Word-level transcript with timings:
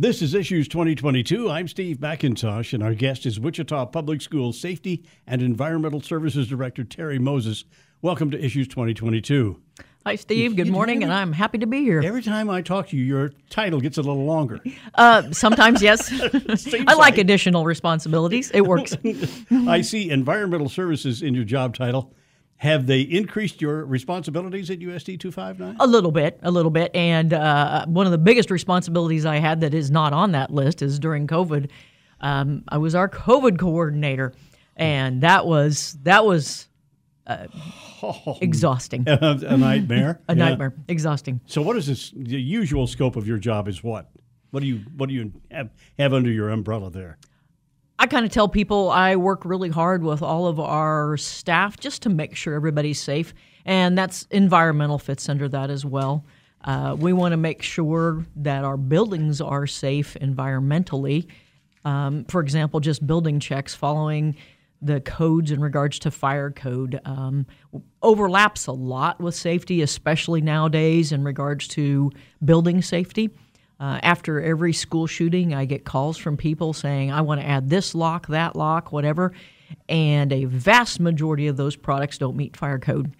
This 0.00 0.22
is 0.22 0.32
Issues 0.32 0.66
2022. 0.66 1.50
I'm 1.50 1.68
Steve 1.68 1.98
McIntosh, 1.98 2.72
and 2.72 2.82
our 2.82 2.94
guest 2.94 3.26
is 3.26 3.38
Wichita 3.38 3.84
Public 3.84 4.22
Schools 4.22 4.58
Safety 4.58 5.04
and 5.26 5.42
Environmental 5.42 6.00
Services 6.00 6.48
Director 6.48 6.84
Terri 6.84 7.20
Moses. 7.20 7.66
Welcome 8.00 8.30
to 8.30 8.42
Issues 8.42 8.66
2022. 8.66 9.60
Hi, 10.06 10.16
Steve. 10.16 10.56
Good 10.56 10.70
morning, 10.70 11.02
and 11.02 11.12
I'm 11.12 11.34
happy 11.34 11.58
to 11.58 11.66
be 11.66 11.80
here. 11.82 12.00
Every 12.02 12.22
time 12.22 12.48
I 12.48 12.62
talk 12.62 12.88
to 12.88 12.96
you, 12.96 13.04
your 13.04 13.32
title 13.50 13.78
gets 13.78 13.98
a 13.98 14.00
little 14.00 14.24
longer. 14.24 14.60
Uh, 14.94 15.32
sometimes, 15.32 15.82
yes. 15.82 16.10
I 16.88 16.94
like 16.94 17.18
additional 17.18 17.66
responsibilities. 17.66 18.50
It 18.52 18.62
works. 18.62 18.96
I 19.50 19.82
see 19.82 20.08
environmental 20.08 20.70
services 20.70 21.20
in 21.20 21.34
your 21.34 21.44
job 21.44 21.76
title. 21.76 22.14
Have 22.60 22.86
they 22.86 23.00
increased 23.00 23.62
your 23.62 23.86
responsibilities 23.86 24.68
at 24.68 24.80
USD 24.80 25.18
259? 25.18 25.76
A 25.80 25.86
little 25.86 26.12
bit, 26.12 26.38
a 26.42 26.50
little 26.50 26.70
bit. 26.70 26.94
And 26.94 27.32
uh, 27.32 27.86
one 27.86 28.04
of 28.04 28.12
the 28.12 28.18
biggest 28.18 28.50
responsibilities 28.50 29.24
I 29.24 29.36
had 29.36 29.62
that 29.62 29.72
is 29.72 29.90
not 29.90 30.12
on 30.12 30.32
that 30.32 30.52
list 30.52 30.82
is 30.82 30.98
during 30.98 31.26
COVID. 31.26 31.70
Um, 32.20 32.64
I 32.68 32.76
was 32.76 32.94
our 32.94 33.08
COVID 33.08 33.58
coordinator, 33.58 34.34
and 34.76 35.22
that 35.22 35.46
was 35.46 35.96
that 36.02 36.26
was 36.26 36.68
uh, 37.26 37.46
oh, 38.02 38.36
exhausting. 38.42 39.04
A, 39.08 39.38
a 39.46 39.56
nightmare. 39.56 40.20
a 40.28 40.36
yeah. 40.36 40.50
nightmare. 40.50 40.74
Exhausting. 40.86 41.40
So, 41.46 41.62
what 41.62 41.78
is 41.78 41.86
this? 41.86 42.12
The 42.14 42.38
usual 42.38 42.86
scope 42.86 43.16
of 43.16 43.26
your 43.26 43.38
job 43.38 43.68
is 43.68 43.82
what? 43.82 44.10
What 44.50 44.60
do 44.60 44.66
you 44.66 44.82
what 44.98 45.08
do 45.08 45.14
you 45.14 45.32
have, 45.50 45.70
have 45.98 46.12
under 46.12 46.30
your 46.30 46.50
umbrella 46.50 46.90
there? 46.90 47.16
I 48.00 48.06
kind 48.06 48.24
of 48.24 48.32
tell 48.32 48.48
people 48.48 48.88
I 48.88 49.16
work 49.16 49.44
really 49.44 49.68
hard 49.68 50.02
with 50.02 50.22
all 50.22 50.46
of 50.46 50.58
our 50.58 51.18
staff 51.18 51.78
just 51.78 52.00
to 52.02 52.08
make 52.08 52.34
sure 52.34 52.54
everybody's 52.54 52.98
safe, 52.98 53.34
and 53.66 53.96
that's 53.96 54.26
environmental 54.30 54.98
fits 54.98 55.28
under 55.28 55.50
that 55.50 55.68
as 55.68 55.84
well. 55.84 56.24
Uh, 56.64 56.96
we 56.98 57.12
want 57.12 57.32
to 57.32 57.36
make 57.36 57.60
sure 57.60 58.24
that 58.36 58.64
our 58.64 58.78
buildings 58.78 59.42
are 59.42 59.66
safe 59.66 60.16
environmentally. 60.18 61.26
Um, 61.84 62.24
for 62.24 62.40
example, 62.40 62.80
just 62.80 63.06
building 63.06 63.38
checks 63.38 63.74
following 63.74 64.34
the 64.80 65.02
codes 65.02 65.50
in 65.50 65.60
regards 65.60 65.98
to 65.98 66.10
fire 66.10 66.50
code 66.50 66.98
um, 67.04 67.44
overlaps 68.00 68.66
a 68.66 68.72
lot 68.72 69.20
with 69.20 69.34
safety, 69.34 69.82
especially 69.82 70.40
nowadays 70.40 71.12
in 71.12 71.22
regards 71.22 71.68
to 71.68 72.10
building 72.42 72.80
safety. 72.80 73.28
Uh, 73.80 73.98
after 74.02 74.42
every 74.42 74.74
school 74.74 75.06
shooting, 75.06 75.54
I 75.54 75.64
get 75.64 75.86
calls 75.86 76.18
from 76.18 76.36
people 76.36 76.74
saying, 76.74 77.10
I 77.10 77.22
want 77.22 77.40
to 77.40 77.46
add 77.46 77.70
this 77.70 77.94
lock, 77.94 78.26
that 78.26 78.54
lock, 78.54 78.92
whatever. 78.92 79.32
And 79.88 80.32
a 80.32 80.44
vast 80.44 81.00
majority 81.00 81.46
of 81.46 81.56
those 81.56 81.76
products 81.76 82.18
don't 82.18 82.36
meet 82.36 82.58
fire 82.58 82.78
code. 82.78 83.14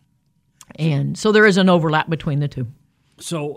And 0.77 1.19
so 1.19 1.33
there 1.33 1.47
is 1.47 1.57
an 1.57 1.71
overlap 1.71 2.11
between 2.11 2.41
the 2.41 2.49
two. 2.49 2.67
So, 3.19 3.55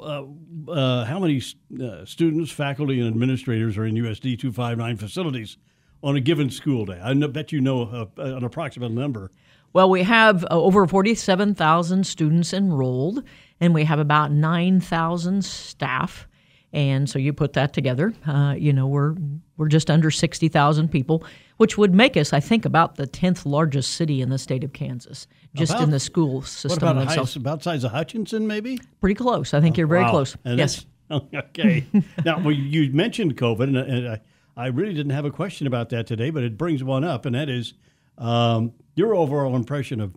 uh, 0.68 0.72
uh, 0.72 1.06
how 1.06 1.20
many 1.20 1.42
uh, 1.81 2.06
students, 2.06 2.52
faculty, 2.52 3.00
and 3.00 3.08
administrators 3.08 3.78
are 3.78 3.86
in 3.86 3.96
USD 3.96 4.40
259 4.40 4.98
facilities 4.98 5.58
on 6.02 6.16
a 6.16 6.22
given 6.22 6.50
school 6.50 6.86
day? 6.86 7.00
I 7.02 7.14
bet 7.14 7.52
you 7.52 7.62
know 7.62 8.09
an 8.18 8.44
approximate 8.44 8.92
number. 8.92 9.31
Well, 9.74 9.90
we 9.90 10.04
have 10.04 10.44
uh, 10.46 10.48
over 10.52 10.86
47,000 10.86 12.06
students 12.06 12.54
enrolled, 12.54 13.24
and 13.59 13.74
we 13.74 13.86
have 13.86 14.00
about 14.00 14.31
9,000 14.31 15.44
staff. 15.44 16.28
And 16.73 17.07
so 17.07 17.19
you 17.19 17.33
put 17.33 17.53
that 17.53 17.71
together, 17.71 18.13
uh, 18.25 18.55
you 18.57 18.73
know, 18.73 18.88
we're 18.88 19.16
we're 19.57 19.67
just 19.67 19.91
under 19.91 20.09
60,000 20.09 20.89
people, 20.89 21.23
which 21.57 21.77
would 21.77 21.93
make 21.93 22.17
us, 22.17 22.33
I 22.33 22.39
think, 22.39 22.66
about 22.66 22.95
the 22.95 23.05
10th 23.05 23.45
largest 23.45 23.91
city 23.91 24.21
in 24.21 24.29
the 24.29 24.39
state 24.39 24.63
of 24.63 24.73
Kansas, 24.73 25.27
just 25.53 25.73
about, 25.73 25.83
in 25.83 25.89
the 25.91 25.99
school 25.99 26.41
system. 26.41 26.88
What 26.88 27.05
about, 27.05 27.16
high, 27.16 27.39
about 27.39 27.61
size 27.61 27.83
of 27.83 27.91
Hutchinson, 27.91 28.47
maybe? 28.47 28.79
Pretty 28.99 29.13
close. 29.13 29.53
I 29.53 29.61
think 29.61 29.75
oh, 29.75 29.77
you're 29.77 29.88
very 29.88 30.01
wow. 30.01 30.09
close. 30.09 30.35
And 30.44 30.57
yes. 30.57 30.85
Okay. 31.11 31.85
now, 32.25 32.39
well, 32.39 32.53
you 32.53 32.91
mentioned 32.91 33.38
COVID, 33.38 33.63
and, 33.63 33.77
and 33.77 34.07
I, 34.07 34.21
I, 34.57 34.67
really 34.67 34.95
didn't 34.95 35.11
have 35.11 35.25
a 35.25 35.31
question 35.31 35.67
about 35.67 35.89
that 35.89 36.07
today, 36.07 36.31
but 36.31 36.44
it 36.44 36.57
brings 36.57 36.83
one 36.83 37.03
up, 37.03 37.27
and 37.27 37.35
that 37.35 37.49
is 37.49 37.75
um, 38.17 38.71
your 38.95 39.13
overall 39.13 39.55
impression 39.55 39.99
of 39.99 40.16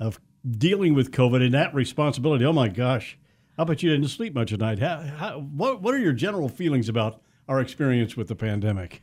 of 0.00 0.18
dealing 0.50 0.94
with 0.94 1.12
COVID 1.12 1.44
and 1.44 1.54
that 1.54 1.72
responsibility. 1.74 2.44
Oh 2.44 2.52
my 2.52 2.66
gosh 2.66 3.16
how 3.56 3.62
about 3.62 3.82
you 3.82 3.90
didn't 3.90 4.08
sleep 4.08 4.34
much 4.34 4.52
at 4.52 4.60
night? 4.60 4.78
How, 4.78 5.00
how, 5.00 5.40
what, 5.40 5.80
what 5.80 5.94
are 5.94 5.98
your 5.98 6.12
general 6.12 6.48
feelings 6.48 6.88
about 6.88 7.20
our 7.48 7.60
experience 7.60 8.16
with 8.16 8.28
the 8.28 8.36
pandemic? 8.36 9.02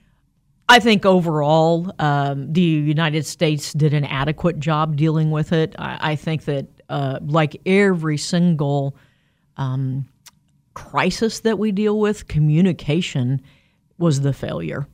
I 0.69 0.79
think 0.79 1.05
overall, 1.05 1.93
um, 1.99 2.51
the 2.53 2.61
United 2.61 3.25
States 3.25 3.73
did 3.73 3.93
an 3.93 4.05
adequate 4.05 4.59
job 4.59 4.95
dealing 4.95 5.31
with 5.31 5.51
it. 5.51 5.75
I, 5.77 6.11
I 6.11 6.15
think 6.15 6.45
that, 6.45 6.67
uh, 6.89 7.19
like 7.21 7.59
every 7.65 8.17
single 8.17 8.95
um, 9.57 10.07
crisis 10.73 11.41
that 11.41 11.59
we 11.59 11.71
deal 11.71 11.99
with, 11.99 12.27
communication 12.27 13.41
was 13.97 14.21
the 14.21 14.33
failure. 14.33 14.87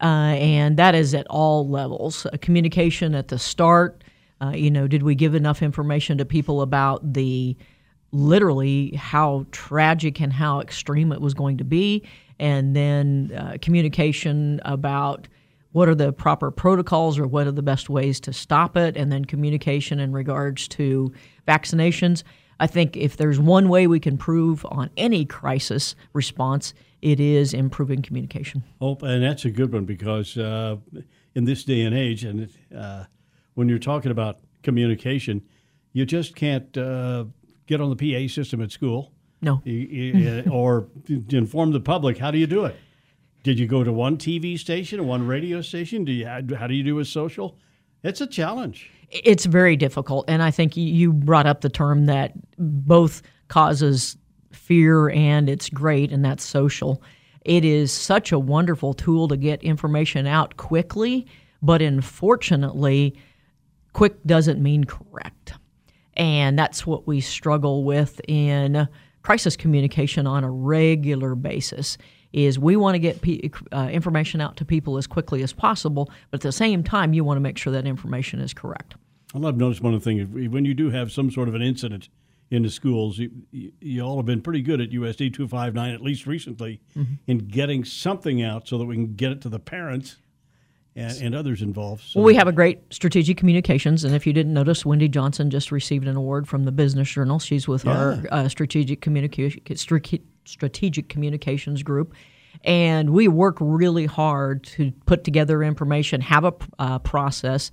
Uh, 0.00 0.36
and 0.38 0.76
that 0.76 0.94
is 0.94 1.14
at 1.14 1.26
all 1.28 1.68
levels. 1.68 2.26
Uh, 2.26 2.30
communication 2.40 3.14
at 3.14 3.28
the 3.28 3.38
start, 3.38 4.04
uh, 4.40 4.50
you 4.50 4.70
know, 4.70 4.86
did 4.86 5.02
we 5.02 5.14
give 5.14 5.34
enough 5.34 5.62
information 5.62 6.18
to 6.18 6.24
people 6.24 6.62
about 6.62 7.12
the 7.12 7.56
literally 8.12 8.94
how 8.96 9.46
tragic 9.50 10.20
and 10.20 10.32
how 10.32 10.60
extreme 10.60 11.12
it 11.12 11.20
was 11.20 11.34
going 11.34 11.58
to 11.58 11.64
be, 11.64 12.02
and 12.38 12.74
then 12.74 13.32
uh, 13.36 13.56
communication 13.60 14.60
about 14.64 15.28
what 15.72 15.88
are 15.88 15.94
the 15.94 16.12
proper 16.12 16.50
protocols 16.50 17.18
or 17.18 17.26
what 17.26 17.46
are 17.46 17.52
the 17.52 17.62
best 17.62 17.90
ways 17.90 18.18
to 18.20 18.32
stop 18.32 18.76
it, 18.76 18.96
and 18.96 19.12
then 19.12 19.24
communication 19.24 20.00
in 20.00 20.12
regards 20.12 20.66
to 20.68 21.12
vaccinations. 21.46 22.22
I 22.60 22.66
think 22.66 22.96
if 22.96 23.16
there's 23.16 23.38
one 23.38 23.68
way 23.68 23.86
we 23.86 24.00
can 24.00 24.16
prove 24.16 24.66
on 24.70 24.90
any 24.96 25.24
crisis 25.24 25.94
response, 26.12 26.74
it 27.02 27.20
is 27.20 27.54
improving 27.54 28.02
communication. 28.02 28.64
Oh, 28.80 28.96
and 29.02 29.22
that's 29.22 29.44
a 29.44 29.50
good 29.50 29.72
one 29.72 29.84
because 29.84 30.36
uh, 30.36 30.76
in 31.34 31.44
this 31.44 31.64
day 31.64 31.82
and 31.82 31.94
age, 31.94 32.24
and 32.24 32.48
uh, 32.76 33.04
when 33.54 33.68
you're 33.68 33.78
talking 33.78 34.10
about 34.10 34.40
communication, 34.62 35.42
you 35.92 36.04
just 36.04 36.34
can't 36.34 36.76
uh, 36.76 37.24
get 37.68 37.80
on 37.80 37.94
the 37.94 37.96
PA 37.96 38.32
system 38.32 38.60
at 38.60 38.72
school. 38.72 39.12
No. 39.40 39.62
Uh, 39.64 40.50
or 40.50 40.88
inform 41.30 41.70
the 41.70 41.80
public. 41.80 42.18
How 42.18 42.32
do 42.32 42.38
you 42.38 42.48
do 42.48 42.64
it? 42.64 42.74
Did 43.44 43.58
you 43.58 43.68
go 43.68 43.84
to 43.84 43.92
one 43.92 44.16
TV 44.16 44.58
station 44.58 44.98
or 44.98 45.04
one 45.04 45.24
radio 45.24 45.60
station? 45.60 46.04
Do 46.04 46.10
you 46.10 46.26
how 46.26 46.66
do 46.66 46.74
you 46.74 46.82
do 46.82 46.96
with 46.96 47.06
social? 47.06 47.56
It's 48.02 48.20
a 48.20 48.26
challenge. 48.26 48.90
It's 49.10 49.46
very 49.46 49.76
difficult, 49.76 50.26
and 50.28 50.42
I 50.42 50.50
think 50.50 50.76
you 50.76 51.12
brought 51.12 51.46
up 51.46 51.62
the 51.62 51.70
term 51.70 52.06
that 52.06 52.32
both 52.58 53.22
causes 53.48 54.16
fear 54.52 55.08
and 55.10 55.48
it's 55.48 55.70
great, 55.70 56.12
and 56.12 56.24
that's 56.24 56.44
social. 56.44 57.02
It 57.44 57.64
is 57.64 57.92
such 57.92 58.32
a 58.32 58.38
wonderful 58.38 58.92
tool 58.92 59.28
to 59.28 59.36
get 59.36 59.62
information 59.62 60.26
out 60.26 60.56
quickly, 60.56 61.26
but 61.62 61.80
unfortunately, 61.80 63.16
quick 63.94 64.22
doesn't 64.26 64.62
mean 64.62 64.84
correct. 64.84 65.54
And 66.18 66.58
that's 66.58 66.86
what 66.86 67.06
we 67.06 67.20
struggle 67.20 67.84
with 67.84 68.20
in 68.26 68.88
crisis 69.22 69.56
communication 69.56 70.26
on 70.26 70.44
a 70.44 70.50
regular 70.50 71.34
basis 71.34 71.96
is 72.32 72.58
we 72.58 72.76
want 72.76 72.94
to 72.94 72.98
get 72.98 73.22
p- 73.22 73.50
uh, 73.72 73.88
information 73.90 74.40
out 74.40 74.56
to 74.56 74.64
people 74.64 74.98
as 74.98 75.06
quickly 75.06 75.42
as 75.42 75.52
possible, 75.52 76.10
but 76.30 76.38
at 76.38 76.42
the 76.42 76.52
same 76.52 76.82
time, 76.82 77.14
you 77.14 77.24
want 77.24 77.36
to 77.36 77.40
make 77.40 77.56
sure 77.56 77.72
that 77.72 77.86
information 77.86 78.40
is 78.40 78.52
correct. 78.52 78.96
I've 79.34 79.56
noticed 79.56 79.80
one 79.80 79.98
thing: 80.00 80.50
when 80.50 80.64
you 80.64 80.74
do 80.74 80.90
have 80.90 81.12
some 81.12 81.30
sort 81.30 81.48
of 81.48 81.54
an 81.54 81.62
incident 81.62 82.08
in 82.50 82.62
the 82.62 82.70
schools, 82.70 83.18
you, 83.18 83.30
you 83.80 84.02
all 84.02 84.16
have 84.16 84.26
been 84.26 84.40
pretty 84.40 84.62
good 84.62 84.80
at 84.80 84.90
USD 84.90 85.34
two 85.34 85.46
five 85.46 85.74
nine, 85.74 85.92
at 85.92 86.02
least 86.02 86.26
recently, 86.26 86.80
mm-hmm. 86.96 87.14
in 87.26 87.38
getting 87.38 87.84
something 87.84 88.42
out 88.42 88.66
so 88.68 88.78
that 88.78 88.86
we 88.86 88.94
can 88.94 89.14
get 89.14 89.32
it 89.32 89.40
to 89.42 89.48
the 89.48 89.58
parents 89.58 90.16
and, 90.98 91.22
and 91.22 91.34
others 91.34 91.62
involved. 91.62 92.02
So. 92.04 92.20
Well, 92.20 92.26
we 92.26 92.34
have 92.34 92.48
a 92.48 92.52
great 92.52 92.80
strategic 92.90 93.36
communications, 93.36 94.04
and 94.04 94.14
if 94.14 94.26
you 94.26 94.32
didn't 94.32 94.52
notice, 94.52 94.84
Wendy 94.84 95.08
Johnson 95.08 95.50
just 95.50 95.70
received 95.72 96.06
an 96.06 96.16
award 96.16 96.48
from 96.48 96.64
the 96.64 96.72
Business 96.72 97.08
Journal. 97.08 97.38
She's 97.38 97.68
with 97.68 97.84
yeah. 97.84 97.98
our 97.98 98.24
uh, 98.30 98.48
strategic 98.48 99.00
communication 99.00 99.60
strategic 100.44 101.08
communications 101.08 101.82
group. 101.82 102.14
And 102.64 103.10
we 103.10 103.28
work 103.28 103.58
really 103.60 104.06
hard 104.06 104.64
to 104.64 104.90
put 105.06 105.22
together 105.22 105.62
information, 105.62 106.20
have 106.22 106.44
a 106.44 106.54
uh, 106.78 106.98
process, 106.98 107.70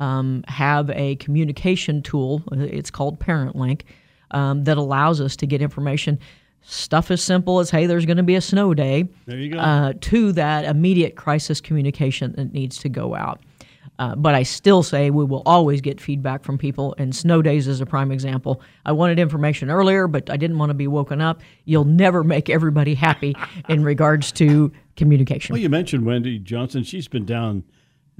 um, 0.00 0.44
have 0.48 0.90
a 0.90 1.16
communication 1.16 2.02
tool. 2.02 2.42
It's 2.52 2.90
called 2.90 3.18
ParentLink 3.18 3.82
um, 4.32 4.64
that 4.64 4.76
allows 4.76 5.20
us 5.20 5.36
to 5.36 5.46
get 5.46 5.62
information 5.62 6.18
stuff 6.68 7.10
as 7.10 7.22
simple 7.22 7.60
as 7.60 7.70
hey 7.70 7.86
there's 7.86 8.06
going 8.06 8.16
to 8.16 8.22
be 8.22 8.34
a 8.34 8.40
snow 8.40 8.74
day 8.74 9.08
there 9.26 9.38
you 9.38 9.52
go. 9.52 9.58
Uh, 9.58 9.92
to 10.00 10.32
that 10.32 10.64
immediate 10.64 11.14
crisis 11.14 11.60
communication 11.60 12.32
that 12.32 12.52
needs 12.52 12.76
to 12.78 12.88
go 12.88 13.14
out 13.14 13.40
uh, 13.98 14.14
but 14.14 14.34
I 14.34 14.42
still 14.42 14.82
say 14.82 15.10
we 15.10 15.24
will 15.24 15.42
always 15.46 15.80
get 15.80 16.00
feedback 16.00 16.44
from 16.44 16.58
people, 16.58 16.94
and 16.98 17.14
snow 17.14 17.40
days 17.40 17.66
is 17.66 17.80
a 17.80 17.86
prime 17.86 18.12
example. 18.12 18.60
I 18.84 18.92
wanted 18.92 19.18
information 19.18 19.70
earlier, 19.70 20.06
but 20.06 20.28
I 20.28 20.36
didn't 20.36 20.58
want 20.58 20.70
to 20.70 20.74
be 20.74 20.86
woken 20.86 21.20
up. 21.20 21.40
You'll 21.64 21.84
never 21.84 22.22
make 22.22 22.50
everybody 22.50 22.94
happy 22.94 23.34
in 23.68 23.82
regards 23.82 24.32
to 24.32 24.70
communication. 24.96 25.54
Well, 25.54 25.62
you 25.62 25.70
mentioned 25.70 26.04
Wendy 26.04 26.38
Johnson. 26.38 26.82
She's 26.82 27.08
been 27.08 27.24
down 27.24 27.64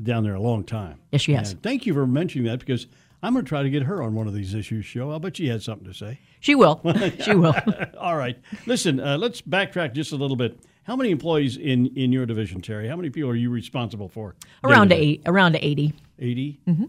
down 0.02 0.24
there 0.24 0.34
a 0.34 0.40
long 0.40 0.62
time. 0.62 0.98
Yes, 1.10 1.22
she 1.22 1.32
has. 1.32 1.52
And 1.52 1.62
thank 1.62 1.86
you 1.86 1.94
for 1.94 2.06
mentioning 2.06 2.46
that 2.46 2.58
because 2.58 2.86
I'm 3.26 3.32
going 3.32 3.44
to 3.44 3.48
try 3.48 3.64
to 3.64 3.70
get 3.70 3.82
her 3.82 4.04
on 4.04 4.14
one 4.14 4.28
of 4.28 4.34
these 4.34 4.54
issues 4.54 4.84
show. 4.84 5.10
I'll 5.10 5.18
bet 5.18 5.36
she 5.36 5.48
had 5.48 5.60
something 5.60 5.84
to 5.88 5.92
say. 5.92 6.20
She 6.38 6.54
will. 6.54 6.80
she 7.24 7.34
will. 7.34 7.56
All 7.98 8.16
right. 8.16 8.38
Listen, 8.66 9.00
uh, 9.00 9.18
let's 9.18 9.42
backtrack 9.42 9.94
just 9.94 10.12
a 10.12 10.16
little 10.16 10.36
bit. 10.36 10.60
How 10.84 10.94
many 10.94 11.10
employees 11.10 11.56
in, 11.56 11.86
in 11.96 12.12
your 12.12 12.24
division, 12.24 12.60
Terri? 12.60 12.88
How 12.88 12.94
many 12.94 13.10
people 13.10 13.28
are 13.28 13.34
you 13.34 13.50
responsible 13.50 14.08
for? 14.08 14.36
Around 14.62 14.92
eight, 14.92 15.22
around 15.26 15.56
eighty. 15.56 15.92
80? 16.20 16.60
Mm-hmm. 16.68 16.84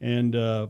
And 0.00 0.34
uh, 0.34 0.68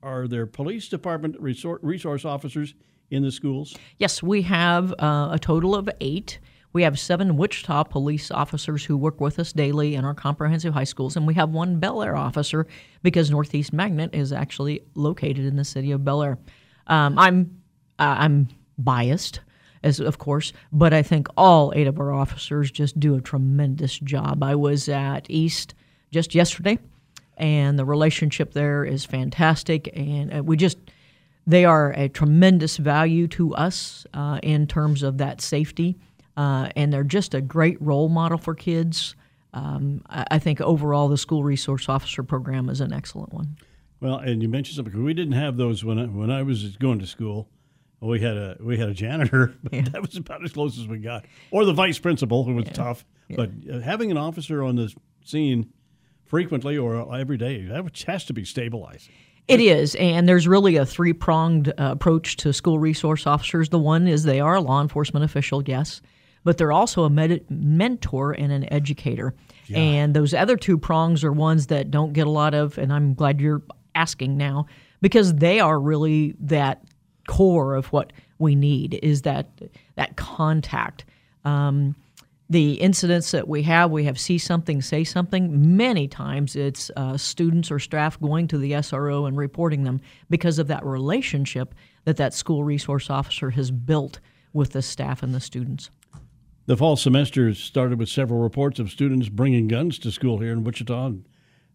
are 0.00 0.28
there 0.28 0.46
police 0.46 0.88
department 0.88 1.34
resource 1.40 2.24
officers 2.24 2.74
in 3.10 3.24
the 3.24 3.32
schools? 3.32 3.76
Yes, 3.98 4.22
we 4.22 4.42
have 4.42 4.92
uh, 5.00 5.30
a 5.32 5.40
total 5.40 5.74
of 5.74 5.90
eight. 6.00 6.38
We 6.72 6.82
have 6.84 6.98
seven 6.98 7.36
Wichita 7.36 7.84
police 7.84 8.30
officers 8.30 8.84
who 8.84 8.96
work 8.96 9.20
with 9.20 9.38
us 9.38 9.52
daily 9.52 9.94
in 9.94 10.04
our 10.04 10.14
comprehensive 10.14 10.72
high 10.72 10.84
schools, 10.84 11.16
and 11.16 11.26
we 11.26 11.34
have 11.34 11.50
one 11.50 11.78
Bel 11.78 12.02
Aire 12.02 12.16
officer 12.16 12.66
because 13.02 13.30
Northeast 13.30 13.72
Magnet 13.72 14.14
is 14.14 14.32
actually 14.32 14.82
located 14.94 15.44
in 15.44 15.56
the 15.56 15.64
city 15.64 15.92
of 15.92 16.04
Bel 16.04 16.22
Aire. 16.22 16.38
Um, 16.86 17.18
I'm 17.18 17.62
uh, 17.98 18.16
I'm 18.18 18.48
biased, 18.78 19.40
as 19.82 20.00
of 20.00 20.18
course, 20.18 20.52
but 20.72 20.94
I 20.94 21.02
think 21.02 21.28
all 21.36 21.72
eight 21.76 21.86
of 21.86 22.00
our 22.00 22.12
officers 22.12 22.70
just 22.70 22.98
do 22.98 23.14
a 23.16 23.20
tremendous 23.20 23.98
job. 23.98 24.42
I 24.42 24.54
was 24.54 24.88
at 24.88 25.26
East 25.28 25.74
just 26.10 26.34
yesterday, 26.34 26.78
and 27.36 27.78
the 27.78 27.84
relationship 27.84 28.54
there 28.54 28.82
is 28.84 29.04
fantastic, 29.04 29.90
and 29.94 30.38
uh, 30.38 30.42
we 30.42 30.56
just 30.56 30.78
they 31.46 31.64
are 31.64 31.92
a 31.92 32.08
tremendous 32.08 32.76
value 32.76 33.26
to 33.28 33.54
us 33.54 34.06
uh, 34.14 34.38
in 34.42 34.66
terms 34.66 35.02
of 35.02 35.18
that 35.18 35.40
safety, 35.40 35.98
uh, 36.36 36.70
and 36.76 36.92
they're 36.92 37.04
just 37.04 37.34
a 37.34 37.40
great 37.40 37.80
role 37.80 38.08
model 38.08 38.38
for 38.38 38.54
kids. 38.54 39.14
Um, 39.54 40.02
I, 40.08 40.24
I 40.32 40.38
think 40.38 40.60
overall, 40.60 41.08
the 41.08 41.18
school 41.18 41.44
resource 41.44 41.88
officer 41.88 42.22
program 42.22 42.68
is 42.68 42.80
an 42.80 42.92
excellent 42.92 43.32
one. 43.32 43.56
Well, 44.00 44.16
and 44.16 44.42
you 44.42 44.48
mentioned 44.48 44.76
something. 44.76 45.04
We 45.04 45.14
didn't 45.14 45.34
have 45.34 45.56
those 45.56 45.84
when 45.84 45.98
I, 45.98 46.06
when 46.06 46.30
I 46.30 46.42
was 46.42 46.76
going 46.76 46.98
to 46.98 47.06
school. 47.06 47.48
We 48.00 48.18
had 48.18 48.36
a 48.36 48.56
we 48.58 48.78
had 48.78 48.88
a 48.88 48.94
janitor, 48.94 49.54
but 49.62 49.92
that 49.92 50.02
was 50.02 50.16
about 50.16 50.44
as 50.44 50.52
close 50.52 50.76
as 50.76 50.88
we 50.88 50.98
got, 50.98 51.24
or 51.52 51.64
the 51.64 51.72
vice 51.72 52.00
principal, 52.00 52.42
who 52.42 52.54
was 52.54 52.66
tough. 52.72 53.04
But 53.30 53.50
uh, 53.72 53.78
having 53.78 54.10
an 54.10 54.16
officer 54.16 54.62
on 54.62 54.74
the 54.74 54.92
scene 55.24 55.72
frequently 56.24 56.76
or 56.76 57.14
every 57.14 57.36
day 57.36 57.62
that 57.66 58.02
has 58.06 58.24
to 58.24 58.32
be 58.32 58.44
stabilized. 58.44 59.10
It 59.48 59.60
is, 59.60 59.94
and 59.96 60.28
there's 60.28 60.48
really 60.48 60.76
a 60.76 60.86
three 60.86 61.12
pronged 61.12 61.68
uh, 61.68 61.72
approach 61.78 62.36
to 62.38 62.52
school 62.52 62.78
resource 62.78 63.26
officers. 63.26 63.68
The 63.68 63.78
one 63.78 64.06
is 64.08 64.22
they 64.22 64.40
are 64.40 64.54
a 64.54 64.60
law 64.60 64.80
enforcement 64.80 65.24
official, 65.24 65.62
yes, 65.64 66.00
but 66.44 66.58
they're 66.58 66.72
also 66.72 67.04
a 67.04 67.10
med- 67.10 67.44
mentor 67.50 68.32
and 68.32 68.52
an 68.52 68.70
educator. 68.72 69.34
And 69.78 70.14
those 70.14 70.34
other 70.34 70.56
two 70.56 70.76
prongs 70.78 71.24
are 71.24 71.32
ones 71.32 71.68
that 71.68 71.90
don't 71.90 72.12
get 72.12 72.26
a 72.26 72.30
lot 72.30 72.54
of, 72.54 72.78
and 72.78 72.92
I'm 72.92 73.14
glad 73.14 73.40
you're 73.40 73.62
asking 73.94 74.36
now, 74.36 74.66
because 75.00 75.34
they 75.34 75.60
are 75.60 75.78
really 75.80 76.34
that 76.40 76.82
core 77.28 77.74
of 77.74 77.86
what 77.86 78.12
we 78.38 78.54
need 78.54 78.98
is 79.02 79.22
that 79.22 79.48
that 79.94 80.16
contact. 80.16 81.04
Um, 81.44 81.94
the 82.50 82.74
incidents 82.74 83.30
that 83.30 83.48
we 83.48 83.62
have, 83.62 83.90
we 83.90 84.04
have 84.04 84.20
see 84.20 84.36
something, 84.36 84.82
say 84.82 85.04
something. 85.04 85.76
Many 85.76 86.06
times 86.06 86.54
it's 86.54 86.90
uh, 86.96 87.16
students 87.16 87.70
or 87.70 87.78
staff 87.78 88.20
going 88.20 88.46
to 88.48 88.58
the 88.58 88.72
SRO 88.72 89.26
and 89.26 89.38
reporting 89.38 89.84
them 89.84 90.02
because 90.28 90.58
of 90.58 90.66
that 90.68 90.84
relationship 90.84 91.74
that 92.04 92.18
that 92.18 92.34
school 92.34 92.62
resource 92.62 93.08
officer 93.08 93.50
has 93.50 93.70
built 93.70 94.20
with 94.52 94.72
the 94.72 94.82
staff 94.82 95.22
and 95.22 95.34
the 95.34 95.40
students. 95.40 95.88
The 96.66 96.76
fall 96.76 96.96
semester 96.96 97.52
started 97.54 97.98
with 97.98 98.08
several 98.08 98.40
reports 98.40 98.78
of 98.78 98.88
students 98.88 99.28
bringing 99.28 99.66
guns 99.66 99.98
to 100.00 100.12
school 100.12 100.38
here 100.38 100.52
in 100.52 100.62
Wichita, 100.62 101.12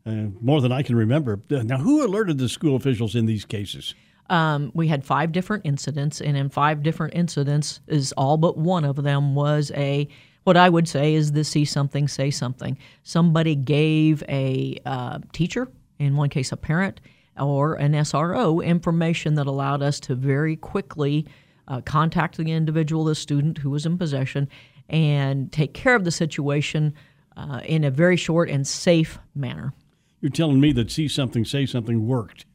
uh, 0.05 0.11
more 0.39 0.61
than 0.61 0.71
I 0.71 0.81
can 0.81 0.95
remember. 0.95 1.41
Now, 1.49 1.77
who 1.77 2.05
alerted 2.05 2.37
the 2.37 2.47
school 2.47 2.77
officials 2.77 3.13
in 3.13 3.25
these 3.25 3.43
cases? 3.43 3.95
Um, 4.29 4.71
we 4.73 4.87
had 4.87 5.03
five 5.03 5.33
different 5.33 5.65
incidents, 5.65 6.21
and 6.21 6.37
in 6.37 6.49
five 6.49 6.83
different 6.83 7.15
incidents, 7.15 7.81
is 7.87 8.13
all 8.13 8.37
but 8.37 8.57
one 8.57 8.85
of 8.85 9.03
them 9.03 9.35
was 9.35 9.71
a 9.75 10.07
what 10.45 10.55
I 10.55 10.69
would 10.69 10.87
say 10.87 11.13
is 11.13 11.33
the 11.33 11.43
see 11.43 11.65
something, 11.65 12.07
say 12.07 12.31
something. 12.31 12.77
Somebody 13.03 13.55
gave 13.55 14.23
a 14.29 14.77
uh, 14.85 15.19
teacher, 15.33 15.67
in 15.99 16.15
one 16.15 16.29
case 16.29 16.53
a 16.53 16.57
parent, 16.57 17.01
or 17.37 17.75
an 17.75 17.91
SRO 17.91 18.63
information 18.63 19.35
that 19.35 19.47
allowed 19.47 19.81
us 19.81 19.99
to 20.01 20.15
very 20.15 20.55
quickly 20.55 21.27
uh, 21.67 21.81
contact 21.81 22.37
the 22.37 22.51
individual, 22.51 23.03
the 23.03 23.15
student 23.15 23.57
who 23.57 23.69
was 23.69 23.85
in 23.85 23.97
possession, 23.97 24.47
and 24.89 25.51
take 25.51 25.73
care 25.73 25.95
of 25.95 26.03
the 26.03 26.11
situation 26.11 26.93
uh, 27.35 27.61
in 27.65 27.83
a 27.83 27.91
very 27.91 28.17
short 28.17 28.49
and 28.49 28.67
safe 28.67 29.19
manner. 29.35 29.73
You're 30.21 30.31
telling 30.31 30.59
me 30.59 30.71
that 30.73 30.89
see 30.91 31.07
something, 31.07 31.45
say 31.45 31.65
something 31.65 32.07
worked. 32.07 32.45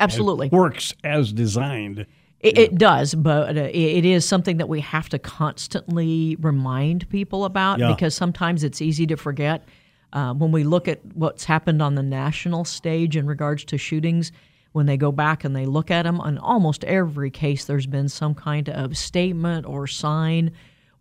Absolutely. 0.00 0.48
Works 0.48 0.94
as 1.04 1.32
designed. 1.32 2.06
It, 2.40 2.58
it 2.58 2.74
does, 2.78 3.14
but 3.14 3.56
uh, 3.56 3.60
it, 3.60 3.74
it 3.98 4.04
is 4.04 4.26
something 4.26 4.56
that 4.56 4.68
we 4.68 4.80
have 4.80 5.08
to 5.10 5.18
constantly 5.18 6.36
remind 6.40 7.08
people 7.08 7.44
about 7.44 7.78
Yeah. 7.78 7.92
because 7.92 8.16
sometimes 8.16 8.64
it's 8.64 8.82
easy 8.82 9.06
to 9.06 9.16
forget. 9.16 9.64
Uh, 10.12 10.34
when 10.34 10.50
we 10.50 10.64
look 10.64 10.88
at 10.88 11.00
what's 11.14 11.44
happened 11.44 11.80
on 11.80 11.94
the 11.94 12.02
national 12.02 12.64
stage 12.64 13.16
in 13.16 13.26
regards 13.26 13.64
to 13.66 13.78
shootings, 13.78 14.32
when 14.72 14.86
they 14.86 14.96
go 14.96 15.12
back 15.12 15.44
and 15.44 15.54
they 15.54 15.66
look 15.66 15.90
at 15.90 16.02
them, 16.02 16.20
in 16.24 16.36
almost 16.38 16.82
every 16.84 17.30
case, 17.30 17.64
there's 17.64 17.86
been 17.86 18.08
some 18.08 18.34
kind 18.34 18.68
of 18.68 18.96
statement 18.96 19.64
or 19.66 19.86
sign 19.86 20.50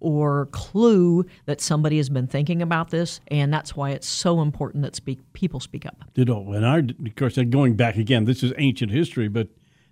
or 0.02 0.48
clue 0.48 1.26
that 1.46 1.62
somebody 1.62 1.98
has 1.98 2.10
been 2.10 2.28
thinking 2.28 2.62
about 2.62 2.90
this, 2.90 3.22
and 3.30 3.54
that's 3.54 3.76
why 3.76 3.92
it's 3.92 4.08
so 4.08 4.42
important 4.42 4.84
that 4.84 4.96
speak 4.96 5.20
people 5.34 5.60
speak 5.60 5.86
up. 5.86 6.04
You 6.16 6.26
know, 6.26 6.52
and 6.52 6.66
our, 6.66 6.80
of 6.80 7.16
course, 7.16 7.38
going 7.38 7.76
back 7.76 7.96
again, 7.96 8.26
this 8.26 8.44
is 8.44 8.52
ancient 8.58 8.92
history, 8.92 9.30
but 9.30 9.48